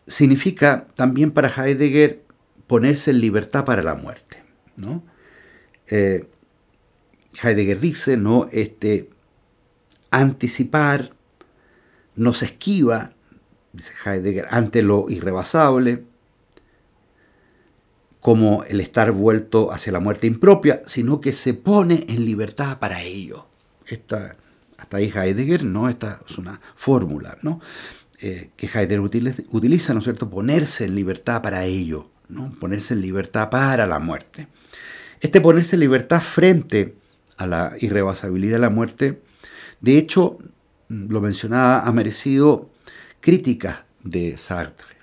significa 0.08 0.88
también 0.96 1.32
para 1.32 1.48
Heidegger 1.50 2.22
ponerse 2.68 3.12
en 3.12 3.22
libertad 3.22 3.64
para 3.64 3.82
la 3.82 3.96
muerte. 3.96 4.44
¿no? 4.76 5.02
Eh, 5.88 6.28
Heidegger 7.42 7.80
dice, 7.80 8.18
¿no? 8.18 8.50
Este, 8.52 9.10
anticipar 10.10 11.14
no 12.16 12.34
se 12.34 12.46
esquiva, 12.46 13.14
dice 13.74 13.94
Heidegger, 14.06 14.48
ante 14.50 14.82
lo 14.82 15.08
irrebasable, 15.10 16.04
como 18.20 18.64
el 18.66 18.80
estar 18.80 19.12
vuelto 19.12 19.72
hacia 19.72 19.92
la 19.92 20.00
muerte 20.00 20.28
impropia, 20.28 20.82
sino 20.86 21.20
que 21.20 21.34
se 21.34 21.54
pone 21.54 22.06
en 22.08 22.24
libertad 22.24 22.78
para 22.80 23.02
ello. 23.02 23.48
Esta, 23.88 24.36
hasta 24.78 24.98
ahí 24.98 25.12
Heidegger, 25.14 25.64
¿no? 25.64 25.90
Esta 25.90 26.22
es 26.30 26.38
una 26.38 26.62
fórmula, 26.76 27.38
¿no? 27.42 27.60
Eh, 28.20 28.52
que 28.56 28.68
Heidegger 28.68 29.00
utiliza, 29.00 29.94
¿no 29.94 30.00
es 30.00 30.04
cierto?, 30.04 30.30
ponerse 30.30 30.86
en 30.86 30.94
libertad 30.94 31.42
para 31.42 31.66
ello, 31.66 32.12
¿no? 32.30 32.52
Ponerse 32.60 32.94
en 32.94 33.02
libertad 33.02 33.50
para 33.50 33.88
la 33.88 33.98
muerte. 33.98 34.48
Este 35.20 35.42
ponerse 35.42 35.76
en 35.76 35.80
libertad 35.80 36.22
frente 36.22 36.96
a 37.38 37.48
la 37.48 37.74
irrebasabilidad 37.80 38.58
de 38.58 38.62
la 38.62 38.70
muerte, 38.70 39.22
de 39.80 39.98
hecho, 39.98 40.38
lo 40.90 41.22
mencionaba, 41.22 41.82
ha 41.82 41.92
merecido 41.92 42.71
críticas 43.22 43.80
de 44.04 44.38
Sartre. 44.38 44.98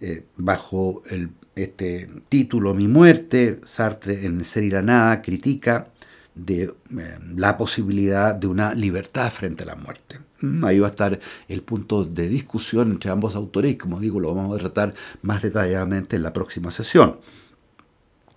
Eh, 0.00 0.24
bajo 0.36 1.02
el, 1.10 1.30
este 1.56 2.08
título 2.28 2.72
Mi 2.72 2.86
muerte, 2.86 3.60
Sartre 3.64 4.24
en 4.24 4.44
Ser 4.44 4.62
y 4.62 4.70
la 4.70 4.82
Nada 4.82 5.20
critica 5.22 5.88
de 6.36 6.62
eh, 6.62 7.18
la 7.36 7.58
posibilidad 7.58 8.34
de 8.34 8.46
una 8.46 8.74
libertad 8.74 9.30
frente 9.32 9.64
a 9.64 9.66
la 9.66 9.74
muerte. 9.74 10.20
Mm, 10.40 10.64
ahí 10.64 10.78
va 10.78 10.86
a 10.86 10.90
estar 10.90 11.18
el 11.48 11.62
punto 11.62 12.04
de 12.04 12.28
discusión 12.28 12.92
entre 12.92 13.10
ambos 13.10 13.34
autores 13.34 13.72
y 13.72 13.76
como 13.76 13.98
digo 13.98 14.20
lo 14.20 14.32
vamos 14.32 14.56
a 14.56 14.60
tratar 14.60 14.94
más 15.22 15.42
detalladamente 15.42 16.14
en 16.14 16.22
la 16.22 16.32
próxima 16.32 16.70
sesión. 16.70 17.18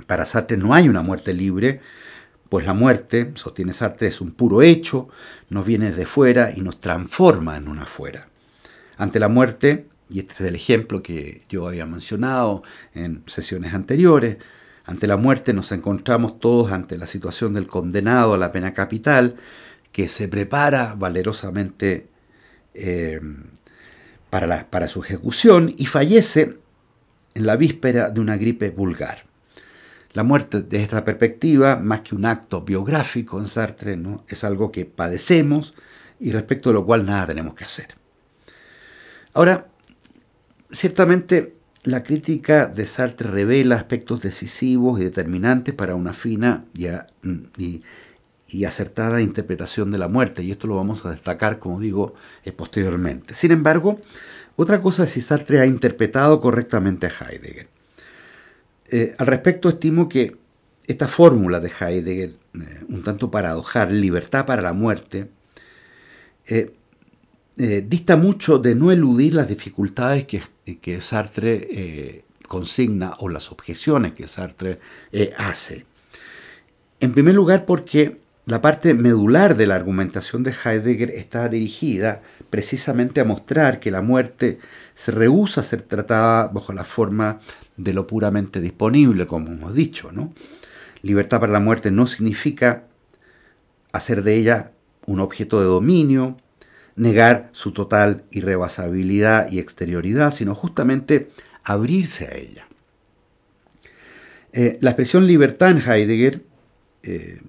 Para 0.08 0.25
Sartre 0.25 0.58
no 0.58 0.74
hay 0.74 0.89
una 0.89 1.03
muerte 1.03 1.34
libre, 1.34 1.80
pues 2.50 2.65
la 2.65 2.74
muerte, 2.74 3.32
sostiene 3.36 3.72
Sartre, 3.72 4.08
es 4.08 4.20
un 4.20 4.32
puro 4.32 4.63
hecho, 4.63 5.10
nos 5.50 5.65
viene 5.65 5.91
de 5.91 6.06
fuera 6.08 6.51
y 6.56 6.62
nos 6.62 6.80
transforma 6.80 7.56
en 7.56 7.68
una 7.68 7.86
fuera. 7.86 8.31
Ante 9.01 9.20
la 9.20 9.29
muerte, 9.29 9.88
y 10.12 10.20
este 10.20 10.34
es 10.34 10.41
el 10.41 10.53
ejemplo 10.53 11.01
que 11.01 11.41
yo 11.50 11.67
había 11.67 11.88
mencionado 11.88 12.62
en 12.93 13.24
sesiones 13.25 13.74
anteriores, 13.74 14.38
ante 14.86 15.08
la 15.08 15.17
muerte 15.17 15.53
nos 15.53 15.72
encontramos 15.72 16.39
todos 16.39 16.72
ante 16.72 17.00
la 17.00 17.08
situación 17.08 17.55
del 17.55 17.65
condenado 17.65 18.36
a 18.36 18.38
la 18.38 18.51
pena 18.51 18.75
capital, 18.75 19.38
que 19.91 20.08
se 20.08 20.27
prepara 20.27 20.93
valerosamente 20.93 22.10
eh, 22.75 23.20
para, 24.29 24.88
su 24.88 25.01
ejecución 25.01 25.74
y 25.75 25.88
fallece 25.88 26.60
en 27.34 27.48
la 27.48 27.55
víspera 27.55 28.12
de 28.12 28.22
una 28.22 28.38
gripe 28.38 28.70
vulgar. 28.70 29.24
La 30.13 30.22
muerte 30.22 30.62
desde 30.62 30.84
esta 30.84 31.03
perspectiva, 31.03 31.75
más 31.75 32.01
que 32.01 32.13
un 32.13 32.25
acto 32.25 32.62
biográfico 32.62 33.39
en 33.39 33.48
Sartre, 33.48 33.98
¿no? 33.98 34.25
es 34.27 34.43
algo 34.43 34.72
que 34.72 34.86
padecemos 34.86 35.74
y 36.20 36.31
respecto 36.31 36.70
de 36.70 36.75
lo 36.75 36.86
cual 36.86 37.03
nada 37.03 37.25
tenemos 37.25 37.55
que 37.55 37.63
hacer. 37.63 38.00
Ahora, 39.34 39.68
ciertamente 40.72 41.56
la 41.84 42.04
crítica 42.04 42.68
de 42.68 42.86
Sartre 42.86 43.30
revela 43.30 43.76
aspectos 43.76 44.22
decisivos 44.22 45.00
y 45.00 45.04
determinantes 45.04 45.74
para 45.74 45.96
una 45.96 46.14
fina 46.14 46.66
y, 46.76 48.66
acertada 48.66 49.22
interpretación 49.22 49.90
de 49.92 49.98
la 49.98 50.08
muerte, 50.08 50.44
y 50.44 50.52
esto 50.52 50.68
lo 50.68 50.76
vamos 50.76 51.06
a 51.06 51.12
destacar, 51.12 51.58
como 51.60 51.80
digo, 51.80 52.14
eh, 52.44 52.52
posteriormente. 52.52 53.34
Sin 53.34 53.52
embargo, 53.52 54.02
otra 54.58 54.82
cosa 54.82 55.06
es 55.06 55.12
si 55.12 55.22
Sartre 55.22 55.62
ha 55.62 55.66
interpretado 55.66 56.42
correctamente 56.42 57.08
a 57.08 57.10
Heidegger. 57.10 57.68
Eh, 58.90 59.16
al 59.18 59.28
respecto, 59.28 59.70
estimo 59.70 60.10
que 60.10 60.36
esta 60.86 61.08
fórmula 61.08 61.62
de 61.62 61.72
Heidegger, 61.80 62.32
eh, 62.54 62.84
un 62.90 63.04
tanto 63.04 63.32
paradojal, 63.32 64.02
libertad 64.02 64.46
para 64.46 64.62
la 64.62 64.74
muerte, 64.74 65.30
dista 67.55 68.15
mucho 68.15 68.58
de 68.58 68.75
no 68.75 68.91
eludir 68.91 69.34
las 69.34 69.48
dificultades 69.48 70.25
que, 70.25 70.41
que 70.81 71.01
Sartre 71.01 72.24
consigna 72.48 73.15
o 73.20 73.29
las 73.29 73.51
objeciones 73.51 74.13
que 74.13 74.27
Sartre 74.27 74.79
hace. 75.38 75.86
En 77.00 77.12
primer 77.12 77.36
lugar, 77.36 77.65
porque 77.65 78.22
la 78.46 78.62
parte 78.62 78.93
medular 78.93 79.55
de 79.55 79.67
la 79.67 79.75
argumentación 79.75 80.43
de 80.43 80.51
Heidegger 80.51 81.12
está 81.12 81.48
dirigida 81.48 82.22
precisamente 82.50 83.22
a 83.22 83.25
mostrar 83.25 83.79
que 83.79 83.91
la 83.91 84.01
muerte 84.01 84.60
se 84.96 85.12
rehúsa 85.12 85.62
a 85.62 85.63
ser 85.63 85.84
tratada 85.84 86.48
bajo 86.48 86.74
la 86.74 86.84
forma 86.84 87.39
de 87.77 87.93
lo 87.93 88.08
puramente 88.08 88.60
disponible, 88.60 89.27
como 89.27 89.51
hemos 89.51 89.74
dicho. 89.75 90.12
¿no? 90.12 90.34
Libertad 91.01 91.39
para 91.39 91.53
la 91.53 91.60
muerte 91.60 91.91
no 91.91 92.08
significa 92.08 92.84
hacer 93.91 94.24
de 94.24 94.36
ella 94.36 94.72
un 95.05 95.20
objeto 95.20 95.60
de 95.60 95.65
dominio, 95.65 96.38
negar 96.96 97.50
su 97.52 97.72
total 97.72 98.24
irrebasabilidad 98.32 99.52
y 99.52 99.60
exterioridad, 99.60 100.34
sino 100.34 100.56
justamente 100.56 101.30
abrirse 101.64 102.26
a 102.28 102.36
ella. 102.36 102.68
Eh, 104.54 104.78
la 104.82 104.92
expresión 104.92 105.28
libertad 105.28 105.72
en 105.72 105.82
Heidegger 105.82 106.44
eh, 107.04 107.42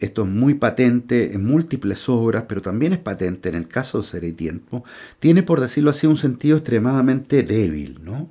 esto 0.00 0.22
es 0.24 0.30
muy 0.30 0.54
patente 0.54 1.34
en 1.34 1.44
múltiples 1.44 2.08
obras, 2.08 2.44
pero 2.48 2.62
también 2.62 2.94
es 2.94 2.98
patente 2.98 3.50
en 3.50 3.54
el 3.54 3.68
caso 3.68 3.98
de 3.98 4.04
Ser 4.04 4.24
y 4.24 4.32
Tiempo, 4.32 4.82
tiene, 5.18 5.42
por 5.42 5.60
decirlo 5.60 5.90
así, 5.90 6.06
un 6.06 6.16
sentido 6.16 6.56
extremadamente 6.56 7.42
débil. 7.42 8.00
¿no? 8.02 8.30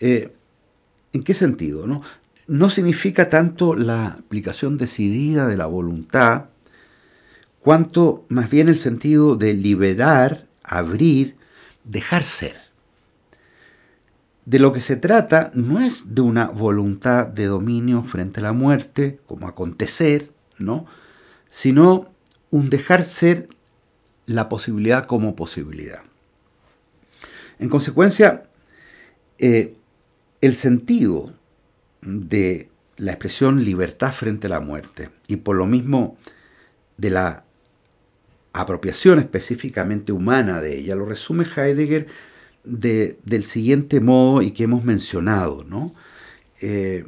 Eh, 0.00 0.32
¿En 1.12 1.22
qué 1.22 1.34
sentido? 1.34 1.86
No? 1.86 2.02
no 2.46 2.70
significa 2.70 3.28
tanto 3.28 3.74
la 3.74 4.06
aplicación 4.06 4.78
decidida 4.78 5.46
de 5.46 5.56
la 5.56 5.66
voluntad, 5.66 6.46
cuanto 7.64 8.26
más 8.28 8.50
bien 8.50 8.68
el 8.68 8.76
sentido 8.76 9.36
de 9.36 9.54
liberar, 9.54 10.46
abrir, 10.62 11.34
dejar 11.84 12.22
ser. 12.22 12.56
De 14.44 14.58
lo 14.58 14.74
que 14.74 14.82
se 14.82 14.96
trata 14.96 15.50
no 15.54 15.80
es 15.80 16.14
de 16.14 16.20
una 16.20 16.48
voluntad 16.48 17.26
de 17.26 17.46
dominio 17.46 18.02
frente 18.02 18.40
a 18.40 18.42
la 18.42 18.52
muerte, 18.52 19.18
como 19.24 19.48
acontecer, 19.48 20.30
¿no? 20.58 20.84
sino 21.48 22.12
un 22.50 22.68
dejar 22.68 23.02
ser 23.02 23.48
la 24.26 24.50
posibilidad 24.50 25.06
como 25.06 25.34
posibilidad. 25.34 26.02
En 27.58 27.70
consecuencia, 27.70 28.44
eh, 29.38 29.74
el 30.42 30.54
sentido 30.54 31.32
de 32.02 32.68
la 32.98 33.12
expresión 33.12 33.64
libertad 33.64 34.12
frente 34.12 34.48
a 34.48 34.50
la 34.50 34.60
muerte 34.60 35.08
y 35.28 35.36
por 35.36 35.56
lo 35.56 35.64
mismo 35.64 36.18
de 36.98 37.08
la 37.08 37.43
apropiación 38.54 39.18
específicamente 39.18 40.12
humana 40.12 40.60
de 40.60 40.78
ella, 40.78 40.94
lo 40.94 41.04
resume 41.04 41.44
Heidegger 41.44 42.06
del 42.64 43.44
siguiente 43.44 44.00
modo 44.00 44.40
y 44.40 44.52
que 44.52 44.64
hemos 44.64 44.84
mencionado, 44.84 45.64
¿no? 45.64 45.92
Eh, 46.62 47.04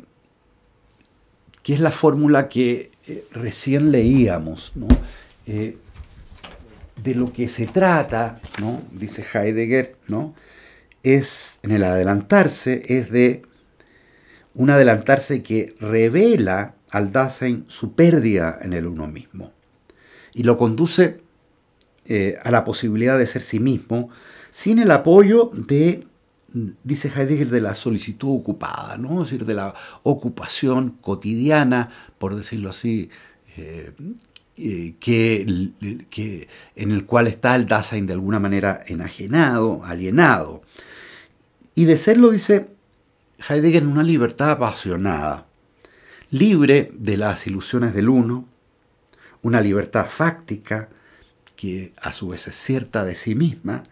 que 1.62 1.72
es 1.72 1.80
la 1.80 1.90
fórmula 1.90 2.48
que 2.48 2.90
eh, 3.06 3.24
recién 3.32 3.90
leíamos, 3.90 4.72
eh, 5.46 5.78
de 7.02 7.14
lo 7.14 7.32
que 7.32 7.48
se 7.48 7.66
trata, 7.66 8.40
¿no? 8.60 8.82
dice 8.92 9.24
Heidegger, 9.32 9.96
¿no? 10.08 10.34
es 11.02 11.58
en 11.62 11.70
el 11.70 11.84
adelantarse, 11.84 12.82
es 12.86 13.10
de 13.10 13.42
un 14.54 14.70
adelantarse 14.70 15.42
que 15.42 15.74
revela 15.78 16.74
al 16.90 17.12
Dasein 17.12 17.64
su 17.68 17.94
pérdida 17.94 18.58
en 18.62 18.72
el 18.72 18.86
uno 18.86 19.06
mismo 19.06 19.52
y 20.34 20.42
lo 20.42 20.58
conduce 20.58 21.20
eh, 22.08 22.36
a 22.42 22.50
la 22.50 22.64
posibilidad 22.64 23.18
de 23.18 23.26
ser 23.26 23.42
sí 23.42 23.60
mismo 23.60 24.10
sin 24.50 24.78
el 24.78 24.90
apoyo 24.90 25.50
de 25.52 26.06
dice 26.84 27.12
Heidegger, 27.14 27.50
de 27.50 27.60
la 27.60 27.74
solicitud 27.74 28.34
ocupada, 28.34 28.96
¿no? 28.96 29.22
es 29.22 29.30
decir, 29.30 29.44
de 29.46 29.54
la 29.54 29.74
ocupación 30.02 30.96
cotidiana, 31.00 31.90
por 32.18 32.34
decirlo 32.34 32.70
así, 32.70 33.10
eh, 33.56 33.92
eh, 34.56 34.94
que, 34.98 36.48
en 36.76 36.90
el 36.90 37.04
cual 37.04 37.26
está 37.26 37.54
el 37.56 37.66
Dasein 37.66 38.06
de 38.06 38.14
alguna 38.14 38.38
manera 38.38 38.80
enajenado, 38.86 39.84
alienado. 39.84 40.62
Y 41.74 41.84
de 41.84 41.98
serlo, 41.98 42.30
dice 42.30 42.68
Heidegger, 43.48 43.82
en 43.82 43.88
una 43.88 44.02
libertad 44.02 44.52
apasionada, 44.52 45.46
libre 46.30 46.90
de 46.94 47.16
las 47.18 47.46
ilusiones 47.46 47.94
del 47.94 48.08
uno, 48.08 48.48
una 49.42 49.60
libertad 49.60 50.06
fáctica, 50.08 50.88
que 51.56 51.92
a 52.00 52.12
su 52.12 52.28
vez 52.28 52.46
es 52.46 52.54
cierta 52.54 53.04
de 53.04 53.14
sí 53.14 53.34
misma, 53.34 53.84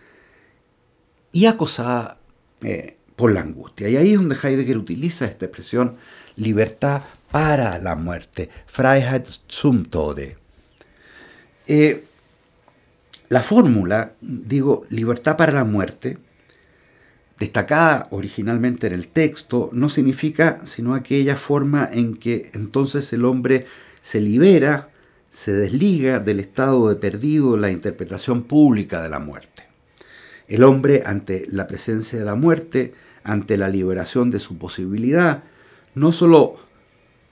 y 1.32 1.46
acosada 1.46 2.18
eh, 2.62 2.96
por 3.16 3.32
la 3.32 3.40
angustia. 3.40 3.88
Y 3.88 3.96
ahí 3.96 4.12
es 4.12 4.18
donde 4.18 4.36
Heidegger 4.40 4.78
utiliza 4.78 5.24
esta 5.24 5.46
expresión 5.46 5.96
libertad 6.36 7.02
para 7.30 7.78
la 7.78 7.96
muerte, 7.96 8.50
Freiheit 8.66 9.26
zum 9.48 9.84
Tode. 9.86 10.36
Eh, 11.66 12.04
la 13.28 13.42
fórmula, 13.42 14.12
digo, 14.20 14.86
libertad 14.90 15.36
para 15.36 15.52
la 15.52 15.64
muerte, 15.64 16.18
destacada 17.38 18.06
originalmente 18.10 18.86
en 18.86 18.92
el 18.92 19.08
texto, 19.08 19.70
no 19.72 19.88
significa 19.88 20.60
sino 20.64 20.94
aquella 20.94 21.36
forma 21.36 21.88
en 21.92 22.16
que 22.16 22.50
entonces 22.54 23.12
el 23.12 23.24
hombre 23.24 23.66
se 24.00 24.20
libera, 24.20 24.90
se 25.34 25.52
desliga 25.52 26.20
del 26.20 26.38
estado 26.38 26.88
de 26.88 26.94
perdido 26.94 27.56
la 27.56 27.72
interpretación 27.72 28.44
pública 28.44 29.02
de 29.02 29.08
la 29.08 29.18
muerte. 29.18 29.64
El 30.46 30.62
hombre, 30.62 31.02
ante 31.04 31.48
la 31.50 31.66
presencia 31.66 32.20
de 32.20 32.24
la 32.24 32.36
muerte, 32.36 32.94
ante 33.24 33.56
la 33.56 33.68
liberación 33.68 34.30
de 34.30 34.38
su 34.38 34.58
posibilidad, 34.58 35.42
no 35.96 36.12
solo 36.12 36.56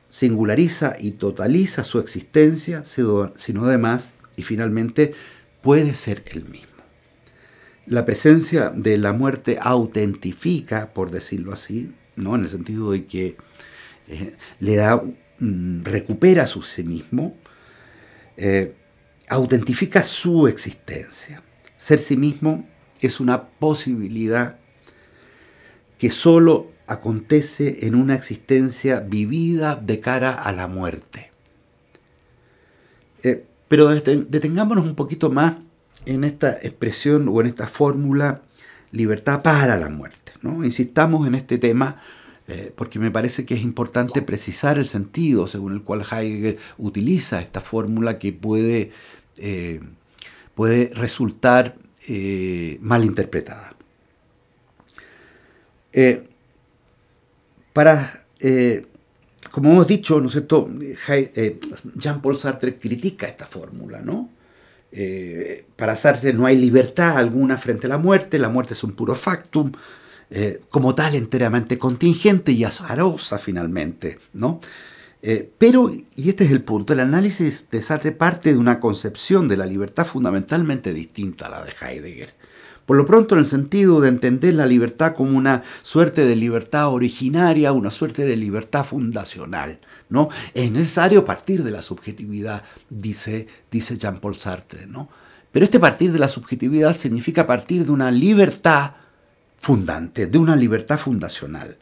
singulariza 0.09 0.95
y 0.99 1.13
totaliza 1.13 1.85
su 1.85 2.01
existencia, 2.01 2.85
sino 2.85 3.65
además, 3.65 4.11
y 4.37 4.43
finalmente, 4.43 5.15
puede 5.63 5.95
ser 5.95 6.25
el 6.33 6.45
mismo. 6.47 6.67
La 7.87 8.05
presencia 8.05 8.71
de 8.75 8.99
la 8.99 9.13
muerte 9.13 9.59
autentifica, 9.61 10.93
por 10.93 11.13
decirlo 11.13 11.53
así, 11.53 11.93
¿no? 12.17 12.35
en 12.35 12.43
el 12.43 12.49
sentido 12.49 12.91
de 12.91 13.05
que 13.05 13.37
eh, 14.09 14.35
le 14.59 14.75
da, 14.75 15.05
mm, 15.39 15.85
recupera 15.85 16.49
su 16.49 16.63
sí 16.63 16.83
mismo, 16.83 17.37
eh, 18.45 18.75
autentifica 19.29 20.03
su 20.03 20.49
existencia. 20.49 21.45
Ser 21.79 22.01
sí 22.01 22.17
mismo 22.17 22.67
es 23.01 23.21
una 23.21 23.51
posibilidad 23.51 24.59
que 25.97 26.11
solo 26.11 26.73
acontece 26.89 27.87
en 27.87 27.95
una 27.95 28.17
existencia 28.17 28.99
vivida 28.99 29.77
de 29.77 30.01
cara 30.01 30.33
a 30.33 30.51
la 30.51 30.67
muerte. 30.67 31.31
Eh, 33.23 33.47
pero 33.69 33.89
detengámonos 33.91 34.87
un 34.87 34.97
poquito 34.97 35.31
más 35.31 35.55
en 36.05 36.25
esta 36.25 36.51
expresión 36.51 37.29
o 37.29 37.41
en 37.41 37.47
esta 37.47 37.69
fórmula 37.69 38.43
libertad 38.91 39.41
para 39.43 39.77
la 39.77 39.89
muerte. 39.89 40.33
¿no? 40.43 40.65
Insistamos 40.65 41.29
en 41.29 41.37
este 41.37 41.59
tema 41.59 42.03
eh, 42.53 42.71
porque 42.75 42.99
me 42.99 43.11
parece 43.11 43.47
que 43.47 43.55
es 43.55 43.63
importante 43.63 44.21
precisar 44.21 44.77
el 44.77 44.85
sentido 44.85 45.47
según 45.47 45.73
el 45.73 45.83
cual 45.83 46.05
Heidegger 46.11 46.59
utiliza 46.77 47.41
esta 47.41 47.63
fórmula 47.63 48.19
que 48.19 48.35
puede, 48.35 48.91
eh, 49.39 49.81
puede 50.55 50.91
resultar 50.93 51.77
eh, 52.09 52.77
mal 52.83 53.05
interpretada. 53.07 53.75
Eh, 55.95 56.29
para, 57.73 58.27
como 59.51 59.71
hemos 59.71 59.89
dicho, 59.89 60.21
¿no 60.21 60.27
es 60.27 60.33
cierto? 60.33 60.69
Jean-Paul 61.97 62.37
Sartre 62.37 62.77
critica 62.77 63.27
esta 63.27 63.47
fórmula, 63.47 64.03
¿no? 64.03 64.29
para 65.75 65.97
Sartre 65.97 66.35
no 66.35 66.45
hay 66.45 66.59
libertad 66.59 67.17
alguna 67.17 67.57
frente 67.57 67.87
a 67.87 67.89
la 67.89 67.97
muerte, 67.97 68.39
la 68.39 68.51
muerte 68.51 68.75
es 68.75 68.85
un 68.85 68.93
puro 68.93 69.15
factum, 69.15 69.73
como 70.71 70.95
tal 70.95 71.15
enteramente 71.15 71.77
contingente 71.77 72.53
y 72.53 72.65
azarosa 72.65 73.39
finalmente, 73.39 74.19
¿no? 74.33 74.61
Eh, 75.25 75.49
pero, 75.57 75.93
y 76.17 76.29
este 76.29 76.45
es 76.45 76.51
el 76.51 76.63
punto, 76.63 76.93
el 76.93 77.01
análisis 77.01 77.71
de 77.71 77.81
Sartre 77.81 78.11
parte 78.11 78.53
de 78.53 78.59
una 78.59 78.81
concepción 78.81 79.47
de 79.47 79.57
la 79.57 79.67
libertad 79.67 80.05
fundamentalmente 80.05 80.93
distinta 80.93 81.47
a 81.47 81.51
la 81.51 81.65
de 81.65 81.73
Heidegger. 81.81 82.35
Por 82.87 82.97
lo 82.97 83.07
pronto, 83.07 83.37
en 83.37 83.39
el 83.39 83.47
sentido 83.47 84.01
de 84.01 84.09
entender 84.09 84.55
la 84.55 84.67
libertad 84.67 85.15
como 85.15 85.39
una 85.39 85.63
suerte 85.83 86.25
de 86.25 86.35
libertad 86.35 86.89
originaria, 86.89 87.71
una 87.71 87.91
suerte 87.91 88.25
de 88.25 88.37
libertad 88.37 88.85
fundacional. 88.85 89.79
¿no? 90.09 90.29
Es 90.53 90.73
necesario 90.73 91.25
partir 91.25 91.63
de 91.63 91.71
la 91.71 91.83
subjetividad, 91.83 92.65
dice, 92.91 93.47
dice 93.71 93.97
Jean-Paul 93.97 94.35
Sartre. 94.35 94.89
¿no? 94.89 95.09
Pero 95.53 95.65
este 95.65 95.79
partir 95.79 96.11
de 96.11 96.19
la 96.19 96.27
subjetividad 96.27 96.97
significa 96.97 97.47
partir 97.47 97.87
de 97.87 97.93
una 97.93 98.11
libertad 98.11 98.95
fundante, 99.63 100.27
de 100.27 100.39
una 100.39 100.57
libertad 100.57 100.99
fundacional. 100.99 101.79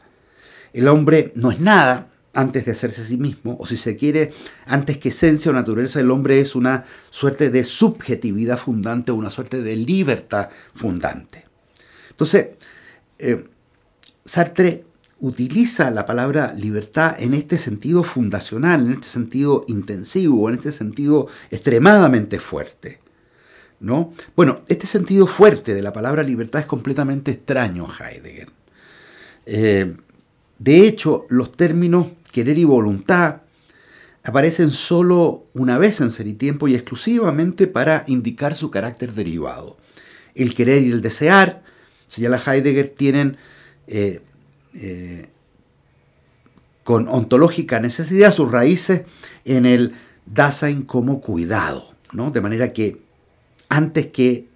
El 0.72 0.86
hombre 0.86 1.32
no 1.34 1.50
es 1.50 1.60
nada, 1.60 2.08
antes 2.34 2.64
de 2.66 2.72
hacerse 2.72 3.00
a 3.00 3.04
sí 3.04 3.16
mismo, 3.16 3.56
o 3.58 3.66
si 3.66 3.76
se 3.76 3.96
quiere, 3.96 4.32
antes 4.66 4.98
que 4.98 5.08
esencia 5.08 5.50
o 5.50 5.54
naturaleza 5.54 5.98
del 5.98 6.10
hombre 6.10 6.40
es 6.40 6.54
una 6.54 6.84
suerte 7.08 7.50
de 7.50 7.64
subjetividad 7.64 8.58
fundante 8.58 9.10
una 9.10 9.30
suerte 9.30 9.62
de 9.62 9.74
libertad 9.74 10.50
fundante. 10.74 11.46
Entonces, 12.10 12.48
eh, 13.18 13.48
Sartre 14.24 14.84
utiliza 15.20 15.90
la 15.90 16.04
palabra 16.04 16.52
libertad 16.54 17.16
en 17.18 17.32
este 17.34 17.56
sentido 17.56 18.02
fundacional, 18.04 18.86
en 18.86 18.92
este 18.92 19.08
sentido 19.08 19.64
intensivo, 19.68 20.48
en 20.50 20.56
este 20.56 20.70
sentido 20.70 21.28
extremadamente 21.50 22.38
fuerte. 22.38 22.99
¿No? 23.80 24.12
Bueno, 24.36 24.60
este 24.68 24.86
sentido 24.86 25.26
fuerte 25.26 25.74
de 25.74 25.82
la 25.82 25.92
palabra 25.92 26.22
libertad 26.22 26.60
es 26.60 26.66
completamente 26.66 27.32
extraño 27.32 27.88
a 27.88 28.10
Heidegger. 28.10 28.48
Eh, 29.46 29.96
de 30.58 30.86
hecho, 30.86 31.26
los 31.30 31.50
términos 31.52 32.08
querer 32.30 32.58
y 32.58 32.64
voluntad 32.64 33.40
aparecen 34.22 34.70
solo 34.70 35.46
una 35.54 35.78
vez 35.78 36.00
en 36.02 36.12
Ser 36.12 36.26
y 36.26 36.34
Tiempo 36.34 36.68
y 36.68 36.74
exclusivamente 36.74 37.66
para 37.66 38.04
indicar 38.06 38.54
su 38.54 38.70
carácter 38.70 39.12
derivado. 39.12 39.78
El 40.34 40.54
querer 40.54 40.82
y 40.82 40.92
el 40.92 41.00
desear, 41.00 41.62
señala 42.06 42.38
Heidegger, 42.38 42.90
tienen 42.90 43.38
eh, 43.86 44.20
eh, 44.74 45.26
con 46.84 47.08
ontológica 47.08 47.80
necesidad 47.80 48.32
sus 48.32 48.50
raíces 48.50 49.02
en 49.46 49.64
el 49.64 49.94
Dasein 50.26 50.82
como 50.82 51.20
cuidado, 51.20 51.94
¿no? 52.12 52.30
De 52.30 52.40
manera 52.40 52.72
que 52.72 52.98
antes 53.70 54.08
que 54.08 54.50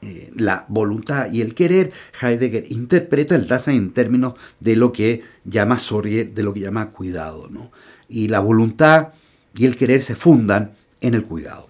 eh, 0.00 0.32
la 0.34 0.64
voluntad 0.68 1.30
y 1.30 1.42
el 1.42 1.54
querer, 1.54 1.92
Heidegger 2.20 2.64
interpreta 2.72 3.34
el 3.34 3.46
Dasein 3.46 3.76
en 3.76 3.92
términos 3.92 4.34
de 4.58 4.74
lo 4.74 4.92
que 4.92 5.22
llama 5.44 5.76
de 5.76 6.42
lo 6.42 6.54
que 6.54 6.60
llama 6.60 6.90
cuidado, 6.90 7.48
¿no? 7.50 7.70
Y 8.08 8.28
la 8.28 8.40
voluntad 8.40 9.08
y 9.54 9.66
el 9.66 9.76
querer 9.76 10.02
se 10.02 10.16
fundan 10.16 10.72
en 11.00 11.14
el 11.14 11.24
cuidado. 11.24 11.68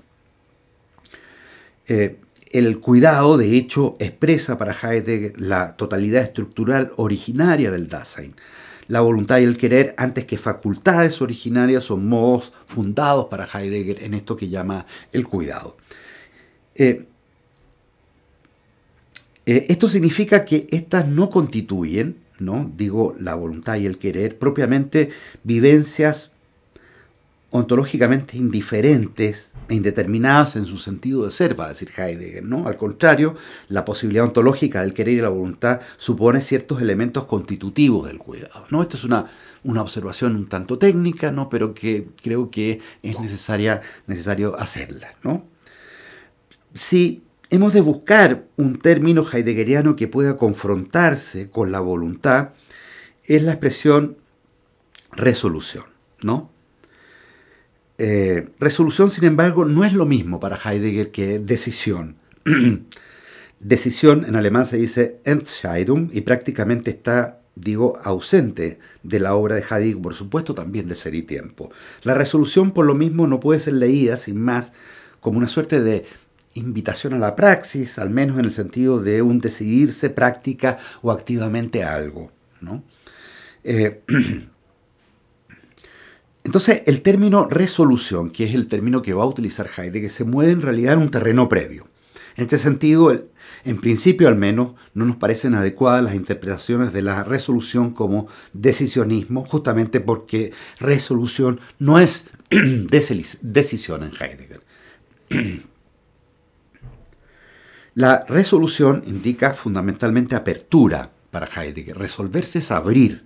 Eh, 1.89 2.21
el 2.53 2.81
cuidado, 2.81 3.37
de 3.37 3.57
hecho, 3.57 3.97
expresa 3.99 4.59
para 4.59 4.73
Heidegger 4.73 5.41
la 5.41 5.77
totalidad 5.77 6.23
estructural 6.23 6.93
originaria 6.97 7.71
del 7.71 7.89
Dasein. 7.89 8.35
La 8.89 9.01
voluntad 9.01 9.39
y 9.39 9.45
el 9.45 9.57
querer, 9.57 9.95
antes 9.97 10.25
que 10.25 10.37
facultades 10.37 11.23
originarias, 11.23 11.85
son 11.85 12.09
modos 12.09 12.53
fundados 12.67 13.27
para 13.27 13.47
Heidegger 13.47 14.03
en 14.05 14.15
esto 14.15 14.37
que 14.37 14.49
llama 14.49 14.87
el 15.13 15.27
cuidado. 15.27 15.77
Eh, 16.75 17.07
eh, 19.47 19.67
esto 19.69 19.89
significa 19.89 20.45
que 20.45 20.67
éstas 20.71 21.09
no 21.09 21.29
constituyen, 21.31 22.17
¿no? 22.39 22.71
digo, 22.77 23.17
la 23.19 23.35
voluntad 23.35 23.77
y 23.77 23.87
el 23.87 23.99
querer, 23.99 24.39
propiamente 24.39 25.11
vivencias 25.43 26.33
ontológicamente 27.51 28.39
indiferentes 28.39 29.53
e 29.69 29.75
indeterminadas 29.75 30.57
en 30.57 30.65
su 30.65 30.79
sentido 30.79 31.25
de 31.25 31.31
ser, 31.31 31.59
va 31.59 31.67
a 31.67 31.69
decir 31.69 31.91
Heidegger. 31.95 32.43
¿no? 32.43 32.67
Al 32.67 32.79
contrario, 32.79 33.37
la 33.69 33.85
posibilidad 33.85 34.25
ontológica 34.25 34.81
del 34.81 34.95
querer 34.95 35.15
y 35.15 35.21
la 35.21 35.29
voluntad 35.29 35.81
supone 35.99 36.41
ciertos 36.41 36.81
elementos 36.81 37.27
constitutivos 37.27 38.09
del 38.09 38.19
cuidado. 38.19 38.65
¿no? 38.71 38.81
Esta 38.81 38.97
es 38.97 39.05
una, 39.05 39.27
una 39.65 39.83
observación 39.83 40.35
un 40.35 40.49
tanto 40.49 40.79
técnica, 40.79 41.31
¿no? 41.31 41.51
pero 41.51 41.75
que 41.75 42.09
creo 42.23 42.51
que 42.51 42.81
es 43.03 43.21
necesaria, 43.21 43.83
necesario 44.07 44.59
hacerla. 44.59 45.15
¿no? 45.23 45.52
Si 46.75 47.23
hemos 47.51 47.73
de 47.73 47.81
buscar 47.81 48.45
un 48.57 48.79
término 48.79 49.25
heideggeriano 49.31 49.95
que 49.97 50.09
pueda 50.09 50.37
confrontarse 50.37 51.51
con 51.51 51.71
la 51.71 51.81
voluntad, 51.81 52.51
es 53.25 53.43
la 53.43 53.53
expresión 53.53 54.17
resolución, 55.13 55.85
¿no? 56.23 56.51
Eh, 57.99 58.49
resolución, 58.59 59.11
sin 59.11 59.25
embargo, 59.25 59.65
no 59.65 59.85
es 59.85 59.93
lo 59.93 60.07
mismo 60.07 60.41
para 60.41 60.57
Heidegger 60.57 61.11
que 61.11 61.39
decisión. 61.39 62.17
decisión 63.61 64.25
en 64.25 64.35
alemán 64.35 64.67
se 64.67 64.77
dice 64.77 65.21
Entscheidung 65.25 66.09
y 66.13 66.23
prácticamente 66.23 66.91
está, 66.91 67.43
digo, 67.55 67.99
ausente 68.03 68.79
de 69.03 69.21
la 69.21 69.35
obra 69.35 69.55
de 69.55 69.63
Heidegger, 69.63 70.03
por 70.03 70.15
supuesto 70.15 70.55
también 70.55 70.89
de 70.89 70.95
Ser 70.95 71.15
y 71.15 71.23
Tiempo. 71.23 71.71
La 72.03 72.15
resolución, 72.15 72.73
por 72.73 72.87
lo 72.87 72.95
mismo, 72.95 73.27
no 73.27 73.41
puede 73.41 73.61
ser 73.61 73.75
leída 73.75 74.17
sin 74.17 74.41
más 74.41 74.73
como 75.21 75.39
una 75.39 75.47
suerte 75.47 75.81
de 75.81 76.05
invitación 76.55 77.15
a 77.15 77.19
la 77.19 77.37
praxis, 77.37 77.99
al 77.99 78.11
menos 78.11 78.39
en 78.39 78.45
el 78.45 78.53
sentido 78.53 79.01
de 79.01 79.23
un 79.23 79.39
decidirse 79.39 80.11
práctica 80.11 80.79
o 81.03 81.11
activamente 81.11 81.85
algo. 81.85 82.31
¿no? 82.61 82.83
Eh, 83.65 84.03
Entonces, 86.45 86.83
el 86.87 87.03
término 87.03 87.47
resolución, 87.49 88.31
que 88.31 88.45
es 88.45 88.55
el 88.55 88.67
término 88.67 89.01
que 89.01 89.15
va 89.15 89.23
a 89.23 89.27
utilizar 89.27 89.71
Heidegger, 89.77 90.11
se 90.11 90.25
mueve 90.25 90.53
en 90.53 90.63
realidad 90.63 90.95
en 90.95 91.01
un 91.01 91.11
terreno 91.11 91.49
previo. 91.49 91.87
En 92.37 92.45
este 92.45 92.59
sentido, 92.59 93.13
en 93.65 93.81
principio 93.81 94.27
al 94.27 94.37
menos, 94.37 94.73
no 94.95 95.05
nos 95.05 95.17
parecen 95.17 95.55
adecuadas 95.55 96.03
las 96.03 96.15
interpretaciones 96.15 96.93
de 96.93 97.03
la 97.03 97.23
resolución 97.23 97.93
como 97.93 98.27
decisionismo, 98.53 99.45
justamente 99.45 100.01
porque 100.01 100.53
resolución 100.81 101.61
no 101.79 102.01
es 102.01 102.27
decisión 102.51 104.03
en 104.03 104.13
Heidegger. 104.13 104.61
La 107.95 108.25
resolución 108.27 109.03
indica 109.07 109.53
fundamentalmente 109.53 110.35
apertura 110.35 111.11
para 111.31 111.47
Heidegger. 111.47 111.99
Resolverse 111.99 112.61
es 112.61 112.71
abrir, 112.71 113.25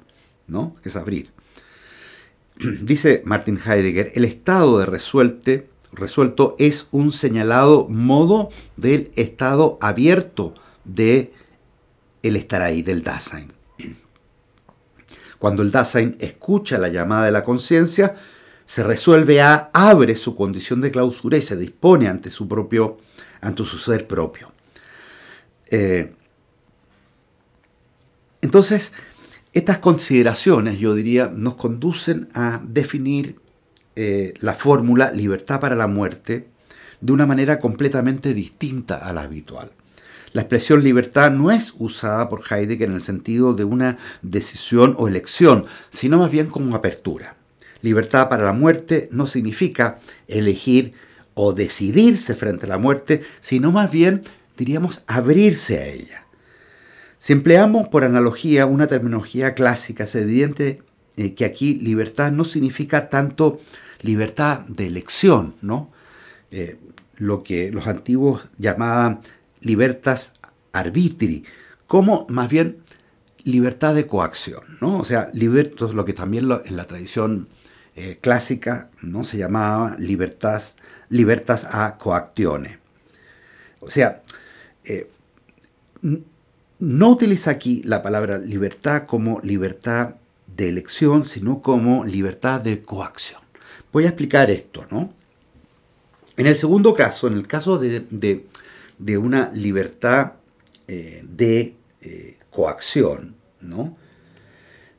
¿no? 0.48 0.76
Es 0.83 0.96
abrir. 0.96 1.31
Dice 2.83 3.22
Martin 3.24 3.61
Heidegger, 3.64 4.11
el 4.14 4.24
estado 4.24 4.81
de 4.81 4.87
resuelte, 4.87 5.68
resuelto 5.92 6.57
es 6.59 6.88
un 6.90 7.12
señalado 7.12 7.87
modo 7.88 8.48
del 8.76 9.12
estado 9.14 9.79
abierto 9.81 10.55
de 10.85 11.33
el 12.24 12.35
estar 12.35 12.61
ahí, 12.61 12.83
del 12.83 13.05
Dasein. 13.05 13.52
Cuando 15.38 15.62
el 15.62 15.70
Dasein 15.70 16.16
escucha 16.18 16.76
la 16.79 16.88
llamada 16.88 17.26
de 17.26 17.31
la 17.31 17.44
conciencia, 17.44 18.16
se 18.64 18.83
resuelve 18.83 19.40
a, 19.40 19.70
abre 19.72 20.16
su 20.16 20.35
condición 20.35 20.81
de 20.81 20.90
clausura 20.90 21.38
y 21.38 21.42
se 21.42 21.57
dispone 21.57 22.09
ante 22.09 22.31
su 22.31 22.48
propio, 22.48 22.98
ante 23.40 23.64
su 23.64 23.79
ser 23.79 24.09
propio. 24.09 24.56
Eh, 25.70 26.12
entonces, 28.42 28.92
estas 29.52 29.79
consideraciones, 29.79 30.79
yo 30.79 30.94
diría, 30.94 31.33
nos 31.35 31.55
conducen 31.55 32.29
a 32.35 32.61
definir 32.62 33.37
eh, 33.96 34.35
la 34.40 34.52
fórmula 34.52 35.11
libertad 35.11 35.61
para 35.61 35.74
la 35.74 35.87
muerte 35.87 36.48
de 37.00 37.12
una 37.12 37.26
manera 37.26 37.59
completamente 37.59 38.35
distinta 38.35 38.96
a 38.96 39.12
la 39.12 39.22
habitual. 39.22 39.72
La 40.33 40.42
expresión 40.42 40.85
libertad 40.85 41.31
no 41.31 41.50
es 41.50 41.72
usada 41.79 42.29
por 42.29 42.42
Heidegger 42.50 42.90
en 42.90 42.96
el 42.96 43.00
sentido 43.00 43.55
de 43.55 43.64
una 43.64 43.96
decisión 44.20 44.94
o 44.98 45.09
elección, 45.09 45.64
sino 45.90 46.18
más 46.18 46.31
bien 46.31 46.48
como 46.48 46.76
apertura. 46.76 47.37
Libertad 47.81 48.29
para 48.29 48.44
la 48.44 48.52
muerte 48.52 49.09
no 49.12 49.26
significa 49.26 49.98
elegir 50.29 50.92
o 51.33 51.55
decidirse 51.55 52.35
frente 52.35 52.66
a 52.66 52.68
la 52.68 52.79
muerte, 52.79 53.22
sino 53.40 53.72
más 53.72 53.90
bien, 53.90 54.22
diríamos, 54.57 55.03
abrirse 55.07 55.79
a 55.79 55.87
ella. 55.87 56.27
Si 57.19 57.33
empleamos 57.33 57.88
por 57.88 58.05
analogía 58.05 58.66
una 58.66 58.87
terminología 58.87 59.55
clásica, 59.55 60.05
es 60.05 60.14
evidente 60.14 60.83
eh, 61.16 61.35
que 61.35 61.45
aquí 61.45 61.75
libertad 61.75 62.31
no 62.31 62.45
significa 62.45 63.09
tanto 63.09 63.61
libertad 64.03 64.61
de 64.69 64.87
elección, 64.87 65.55
¿no? 65.62 65.90
Eh, 66.51 66.79
lo 67.16 67.42
que 67.42 67.73
los 67.73 67.87
antiguos 67.87 68.47
llamaban 68.59 69.21
libertas 69.61 70.35
arbitri, 70.73 71.45
como 71.87 72.27
más 72.29 72.51
bien 72.51 72.79
libertad 73.42 73.95
de 73.95 74.07
coacción, 74.07 74.62
¿no? 74.81 74.99
O 74.99 75.05
sea, 75.05 75.31
libertos, 75.33 75.95
lo 75.95 76.05
que 76.05 76.12
también 76.12 76.49
en 76.64 76.77
la 76.77 76.85
tradición 76.85 77.49
eh, 77.95 78.19
clásica 78.21 78.90
no 79.01 79.25
se 79.25 79.38
llamaba 79.38 79.97
libertas, 79.99 80.77
libertas 81.09 81.64
a 81.64 81.97
coactione. 81.97 82.79
O 83.81 83.88
sea, 83.88 84.23
no 86.79 87.11
utiliza 87.11 87.51
aquí 87.51 87.83
la 87.85 88.03
palabra 88.03 88.38
libertad 88.38 89.07
como 89.07 89.40
libertad 89.40 90.16
de 90.57 90.68
elección, 90.68 91.25
sino 91.25 91.61
como 91.61 92.05
libertad 92.05 92.61
de 92.61 92.83
coacción. 92.83 93.40
Voy 93.92 94.05
a 94.05 94.09
explicar 94.09 94.51
esto, 94.51 94.87
¿no? 94.90 95.12
En 96.37 96.46
el 96.46 96.57
segundo 96.57 96.92
caso, 96.92 97.27
en 97.29 97.35
el 97.35 97.46
caso 97.46 97.79
de, 97.79 98.46
una 99.16 99.51
libertad 99.53 100.35
eh, 100.87 101.25
de 101.27 101.75
eh, 102.03 102.37
coacción, 102.51 103.35
¿no? 103.61 103.96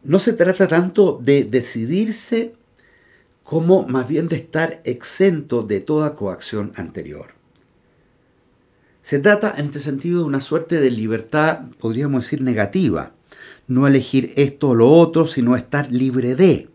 No 0.04 0.20
se 0.20 0.34
trata 0.34 0.68
tanto 0.68 1.20
de 1.22 1.44
decidirse 1.44 2.56
como 3.44 3.84
más 3.84 4.08
bien 4.08 4.28
de 4.28 4.38
estar 4.38 4.82
exento 4.84 5.62
de 5.62 5.80
toda 5.80 6.16
coacción 6.16 6.74
anterior. 6.76 7.37
Se 9.08 9.20
trata 9.20 9.56
en 9.58 9.68
este 9.68 9.80
sentido 9.80 10.20
de 10.20 10.26
una 10.26 10.42
suerte 10.42 10.82
de 10.82 10.92
libertad, 10.92 11.62
podríamos 11.80 12.26
decir, 12.26 12.42
negativa. 12.42 13.14
No 13.66 13.88
elegir 13.88 14.34
esto 14.36 14.72
o 14.72 14.76
lo 14.76 14.90
otro, 14.90 15.28
sino 15.28 15.56
estar 15.56 15.90
libre 15.90 16.36
de. 16.36 16.68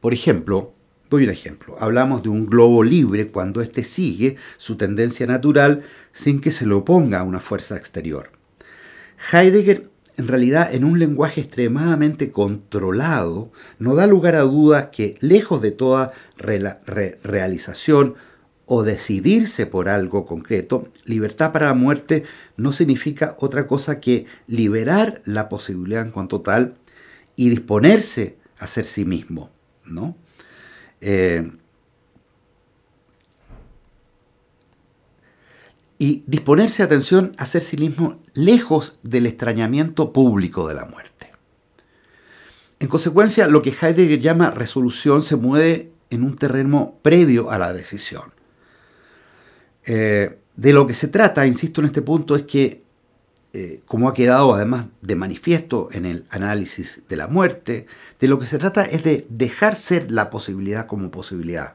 Por 0.00 0.12
ejemplo, 0.12 0.74
doy 1.08 1.24
un 1.24 1.30
ejemplo. 1.30 1.78
Hablamos 1.80 2.22
de 2.22 2.28
un 2.28 2.44
globo 2.44 2.82
libre 2.82 3.28
cuando 3.28 3.62
éste 3.62 3.84
sigue 3.84 4.36
su 4.58 4.76
tendencia 4.76 5.26
natural 5.26 5.80
sin 6.12 6.42
que 6.42 6.50
se 6.50 6.66
le 6.66 6.74
oponga 6.74 7.20
a 7.20 7.22
una 7.22 7.40
fuerza 7.40 7.74
exterior. 7.74 8.32
Heidegger 9.32 9.88
en 10.18 10.28
realidad 10.28 10.74
en 10.74 10.84
un 10.84 10.98
lenguaje 10.98 11.40
extremadamente 11.40 12.32
controlado, 12.32 13.50
no 13.78 13.94
da 13.94 14.06
lugar 14.06 14.34
a 14.34 14.42
dudas 14.42 14.88
que, 14.92 15.14
lejos 15.20 15.62
de 15.62 15.70
toda 15.70 16.12
realización 16.36 18.16
o 18.72 18.84
decidirse 18.84 19.66
por 19.66 19.88
algo 19.88 20.24
concreto, 20.24 20.86
libertad 21.04 21.50
para 21.50 21.66
la 21.66 21.74
muerte 21.74 22.22
no 22.56 22.70
significa 22.70 23.34
otra 23.40 23.66
cosa 23.66 23.98
que 23.98 24.26
liberar 24.46 25.22
la 25.24 25.48
posibilidad 25.48 26.06
en 26.06 26.12
cuanto 26.12 26.40
tal 26.40 26.76
y 27.34 27.48
disponerse 27.48 28.36
a 28.60 28.68
ser 28.68 28.84
sí 28.84 29.04
mismo. 29.04 29.50
¿no? 29.84 30.16
Eh, 31.00 31.50
y 35.98 36.22
disponerse, 36.28 36.84
atención, 36.84 37.32
a 37.38 37.46
ser 37.46 37.62
sí 37.62 37.76
mismo 37.76 38.22
lejos 38.34 39.00
del 39.02 39.26
extrañamiento 39.26 40.12
público 40.12 40.68
de 40.68 40.74
la 40.74 40.84
muerte. 40.84 41.32
En 42.78 42.86
consecuencia, 42.86 43.48
lo 43.48 43.62
que 43.62 43.70
Heidegger 43.70 44.20
llama 44.20 44.50
resolución 44.50 45.22
se 45.24 45.34
mueve 45.34 45.90
en 46.10 46.22
un 46.22 46.36
terreno 46.36 46.94
previo 47.02 47.50
a 47.50 47.58
la 47.58 47.72
decisión. 47.72 48.38
Eh, 49.92 50.38
de 50.54 50.72
lo 50.72 50.86
que 50.86 50.94
se 50.94 51.08
trata, 51.08 51.46
insisto 51.46 51.80
en 51.80 51.86
este 51.86 52.02
punto, 52.02 52.36
es 52.36 52.44
que, 52.44 52.82
eh, 53.52 53.80
como 53.86 54.08
ha 54.08 54.14
quedado 54.14 54.54
además 54.54 54.86
de 55.00 55.16
manifiesto 55.16 55.88
en 55.90 56.06
el 56.06 56.26
análisis 56.30 57.02
de 57.08 57.16
la 57.16 57.26
muerte, 57.26 57.86
de 58.20 58.28
lo 58.28 58.38
que 58.38 58.46
se 58.46 58.58
trata 58.58 58.84
es 58.84 59.02
de 59.02 59.26
dejar 59.30 59.74
ser 59.74 60.12
la 60.12 60.30
posibilidad 60.30 60.86
como 60.86 61.10
posibilidad 61.10 61.74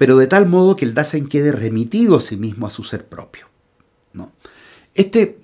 pero 0.00 0.16
de 0.16 0.26
tal 0.26 0.46
modo 0.46 0.76
que 0.76 0.86
el 0.86 0.94
Dasein 0.94 1.28
quede 1.28 1.52
remitido 1.52 2.16
a 2.16 2.20
sí 2.22 2.38
mismo 2.38 2.66
a 2.66 2.70
su 2.70 2.84
ser 2.84 3.04
propio. 3.04 3.48
¿no? 4.14 4.32
Este 4.94 5.38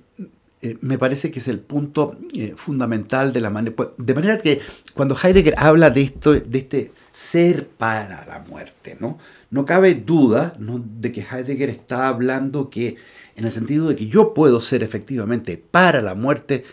eh, 0.66 0.78
me 0.80 0.98
parece 0.98 1.30
que 1.30 1.38
es 1.38 1.46
el 1.46 1.60
punto 1.60 2.18
eh, 2.34 2.54
fundamental 2.56 3.32
de 3.32 3.40
la 3.40 3.50
manera. 3.50 3.76
Pues, 3.76 3.90
de 3.98 4.14
manera 4.14 4.38
que 4.38 4.60
cuando 4.94 5.16
Heidegger 5.16 5.54
habla 5.56 5.90
de, 5.90 6.02
esto, 6.02 6.32
de 6.34 6.58
este 6.58 6.92
ser 7.12 7.68
para 7.68 8.26
la 8.26 8.44
muerte, 8.48 8.96
¿no? 8.98 9.18
no 9.50 9.64
cabe 9.64 9.94
duda 9.94 10.54
de 10.58 11.12
que 11.12 11.20
Heidegger 11.20 11.68
está 11.70 12.08
hablando 12.08 12.68
que, 12.68 12.96
en 13.36 13.44
el 13.44 13.52
sentido 13.52 13.88
de 13.88 13.94
que 13.94 14.08
yo 14.08 14.34
puedo 14.34 14.60
ser 14.60 14.82
efectivamente 14.82 15.56
para 15.56 16.02
la 16.02 16.14
muerte 16.16 16.64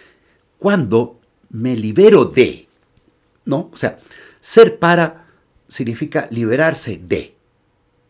cuando 0.58 1.20
me 1.52 1.76
libero 1.76 2.26
de. 2.26 2.68
¿no? 3.46 3.70
O 3.72 3.78
sea, 3.78 4.00
ser 4.40 4.80
para 4.80 5.28
significa 5.68 6.28
liberarse 6.32 7.00
de. 7.06 7.36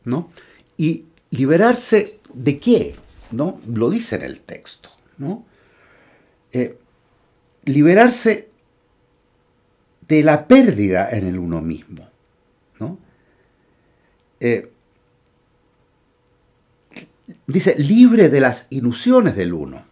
¿no? 0.05 0.31
Y 0.77 1.05
liberarse 1.29 2.19
de 2.33 2.57
qué, 2.57 2.95
¿no? 3.31 3.59
Lo 3.67 3.89
dice 3.89 4.15
en 4.15 4.21
el 4.21 4.39
texto, 4.39 4.89
¿no? 5.17 5.45
Eh, 6.53 6.77
liberarse 7.65 8.49
de 10.07 10.23
la 10.23 10.47
pérdida 10.47 11.09
en 11.11 11.25
el 11.25 11.39
uno 11.39 11.61
mismo, 11.61 12.07
¿no? 12.79 12.99
Eh, 14.39 14.69
dice, 17.47 17.75
libre 17.77 18.29
de 18.29 18.39
las 18.39 18.67
ilusiones 18.69 19.35
del 19.35 19.53
uno, 19.53 19.85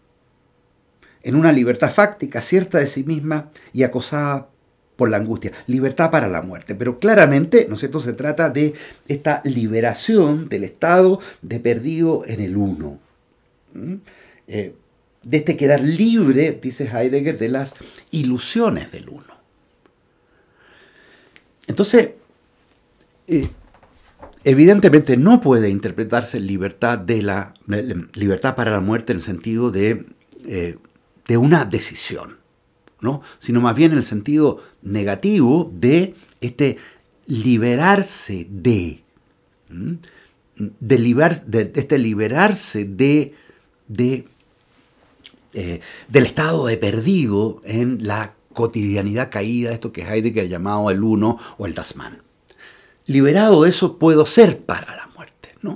en 1.23 1.35
una 1.35 1.51
libertad 1.51 1.91
fáctica, 1.91 2.41
cierta 2.41 2.79
de 2.79 2.87
sí 2.87 3.03
misma 3.03 3.51
y 3.73 3.83
acosada 3.83 4.49
por 4.95 5.09
la 5.09 5.17
angustia, 5.17 5.51
libertad 5.67 6.11
para 6.11 6.27
la 6.27 6.41
muerte. 6.41 6.75
Pero 6.75 6.99
claramente, 6.99 7.65
¿no 7.67 7.73
es 7.73 7.79
cierto?, 7.79 7.99
se 8.01 8.13
trata 8.13 8.49
de 8.49 8.73
esta 9.07 9.41
liberación 9.45 10.47
del 10.49 10.63
estado 10.63 11.19
de 11.41 11.59
perdido 11.59 12.23
en 12.27 12.41
el 12.41 12.57
uno. 12.57 12.99
Eh, 14.47 14.75
de 15.23 15.37
este 15.37 15.57
quedar 15.57 15.81
libre, 15.81 16.59
dice 16.61 16.85
Heidegger, 16.85 17.37
de 17.37 17.49
las 17.49 17.75
ilusiones 18.11 18.91
del 18.91 19.09
uno. 19.09 19.39
Entonces, 21.67 22.11
eh, 23.27 23.47
evidentemente 24.43 25.17
no 25.17 25.41
puede 25.41 25.69
interpretarse 25.69 26.39
libertad, 26.39 26.97
de 26.97 27.21
la, 27.21 27.53
libertad 28.13 28.55
para 28.55 28.71
la 28.71 28.79
muerte 28.79 29.13
en 29.13 29.17
el 29.19 29.23
sentido 29.23 29.71
de, 29.71 30.05
eh, 30.45 30.77
de 31.27 31.37
una 31.37 31.65
decisión 31.65 32.41
sino 33.39 33.61
más 33.61 33.75
bien 33.75 33.91
en 33.91 33.97
el 33.97 34.03
sentido 34.03 34.61
negativo 34.81 35.71
de 35.73 36.13
este 36.39 36.77
liberarse 37.25 38.47
de, 38.49 39.03
de, 40.79 41.71
este 41.75 41.97
liberarse 41.97 42.85
de, 42.85 43.33
de 43.87 44.25
eh, 45.53 45.81
del 46.07 46.25
estado 46.25 46.65
de 46.65 46.77
perdido 46.77 47.61
en 47.65 48.07
la 48.07 48.35
cotidianidad 48.53 49.29
caída, 49.29 49.73
esto 49.73 49.91
que 49.91 50.03
Heidegger 50.03 50.45
ha 50.45 50.49
llamado 50.49 50.89
el 50.89 51.03
uno 51.03 51.37
o 51.57 51.65
el 51.65 51.73
Dasman. 51.73 52.21
Liberado 53.05 53.63
de 53.63 53.69
eso 53.69 53.97
puedo 53.97 54.25
ser 54.25 54.59
para 54.59 54.95
la 54.95 55.07
muerte, 55.07 55.55
¿no? 55.61 55.73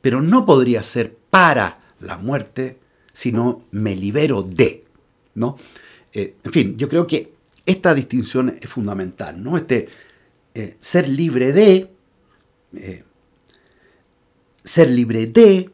Pero 0.00 0.22
no 0.22 0.46
podría 0.46 0.82
ser 0.82 1.16
para 1.30 1.78
la 2.00 2.18
muerte 2.18 2.78
si 3.12 3.32
no 3.32 3.64
me 3.72 3.96
libero 3.96 4.42
de, 4.42 4.84
¿no? 5.34 5.56
Eh, 6.12 6.36
en 6.44 6.52
fin, 6.52 6.76
yo 6.76 6.88
creo 6.88 7.06
que 7.06 7.32
esta 7.64 7.94
distinción 7.94 8.56
es 8.60 8.70
fundamental, 8.70 9.42
¿no? 9.42 9.56
Este 9.56 9.88
eh, 10.54 10.76
ser 10.80 11.08
libre 11.08 11.52
de, 11.52 11.90
ser 14.62 14.90
libre 14.90 15.26
de, 15.26 15.70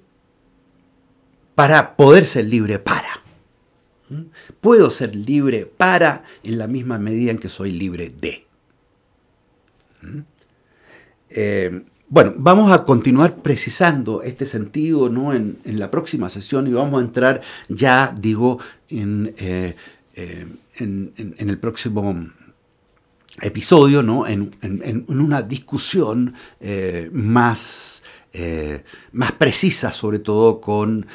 para 1.54 1.96
poder 1.96 2.24
ser 2.24 2.46
libre 2.46 2.78
para. 2.78 3.01
Puedo 4.60 4.90
ser 4.90 5.14
libre 5.14 5.66
para 5.66 6.24
en 6.42 6.58
la 6.58 6.66
misma 6.66 6.98
medida 6.98 7.30
en 7.30 7.38
que 7.38 7.48
soy 7.48 7.72
libre 7.72 8.12
de. 8.20 8.46
¿Mm? 10.02 10.20
bueno, 12.08 12.34
vamos 12.36 12.70
a 12.70 12.84
continuar 12.84 13.36
precisando 13.36 14.22
este 14.22 14.44
sentido 14.44 15.08
¿no? 15.08 15.32
en, 15.32 15.56
la 15.64 15.90
próxima 15.90 16.28
sesión 16.28 16.66
y 16.66 16.72
vamos 16.72 17.00
a 17.00 17.04
entrar 17.06 17.40
ya, 17.70 18.14
digo, 18.14 18.58
en 18.90 19.34
eh, 20.14 20.46
en, 20.76 21.34
el 21.38 21.58
próximo 21.58 22.28
episodio, 23.40 24.02
¿no? 24.02 24.26
en, 24.26 24.50
una 25.08 25.42
discusión 25.42 26.34
eh, 26.60 27.08
más, 27.12 28.02
eh, 28.32 28.84
más 29.12 29.32
precisa, 29.32 29.90
sobre 29.90 30.18
todo 30.18 30.60
con 30.60 31.06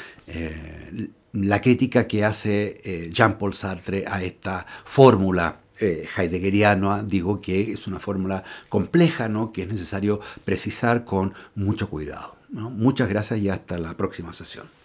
la 1.33 1.61
crítica 1.61 2.07
que 2.07 2.23
hace 2.25 3.09
Jean-Paul 3.11 3.53
Sartre 3.53 4.05
a 4.07 4.23
esta 4.23 4.65
fórmula 4.85 5.59
heideggeriana, 5.79 7.03
digo 7.03 7.41
que 7.41 7.71
es 7.71 7.87
una 7.87 7.99
fórmula 7.99 8.43
compleja, 8.69 9.27
¿no? 9.29 9.51
que 9.51 9.63
es 9.63 9.67
necesario 9.67 10.19
precisar 10.45 11.05
con 11.05 11.33
mucho 11.55 11.89
cuidado. 11.89 12.35
Muchas 12.49 13.09
gracias 13.09 13.39
y 13.39 13.49
hasta 13.49 13.77
la 13.77 13.95
próxima 13.95 14.33
sesión. 14.33 14.76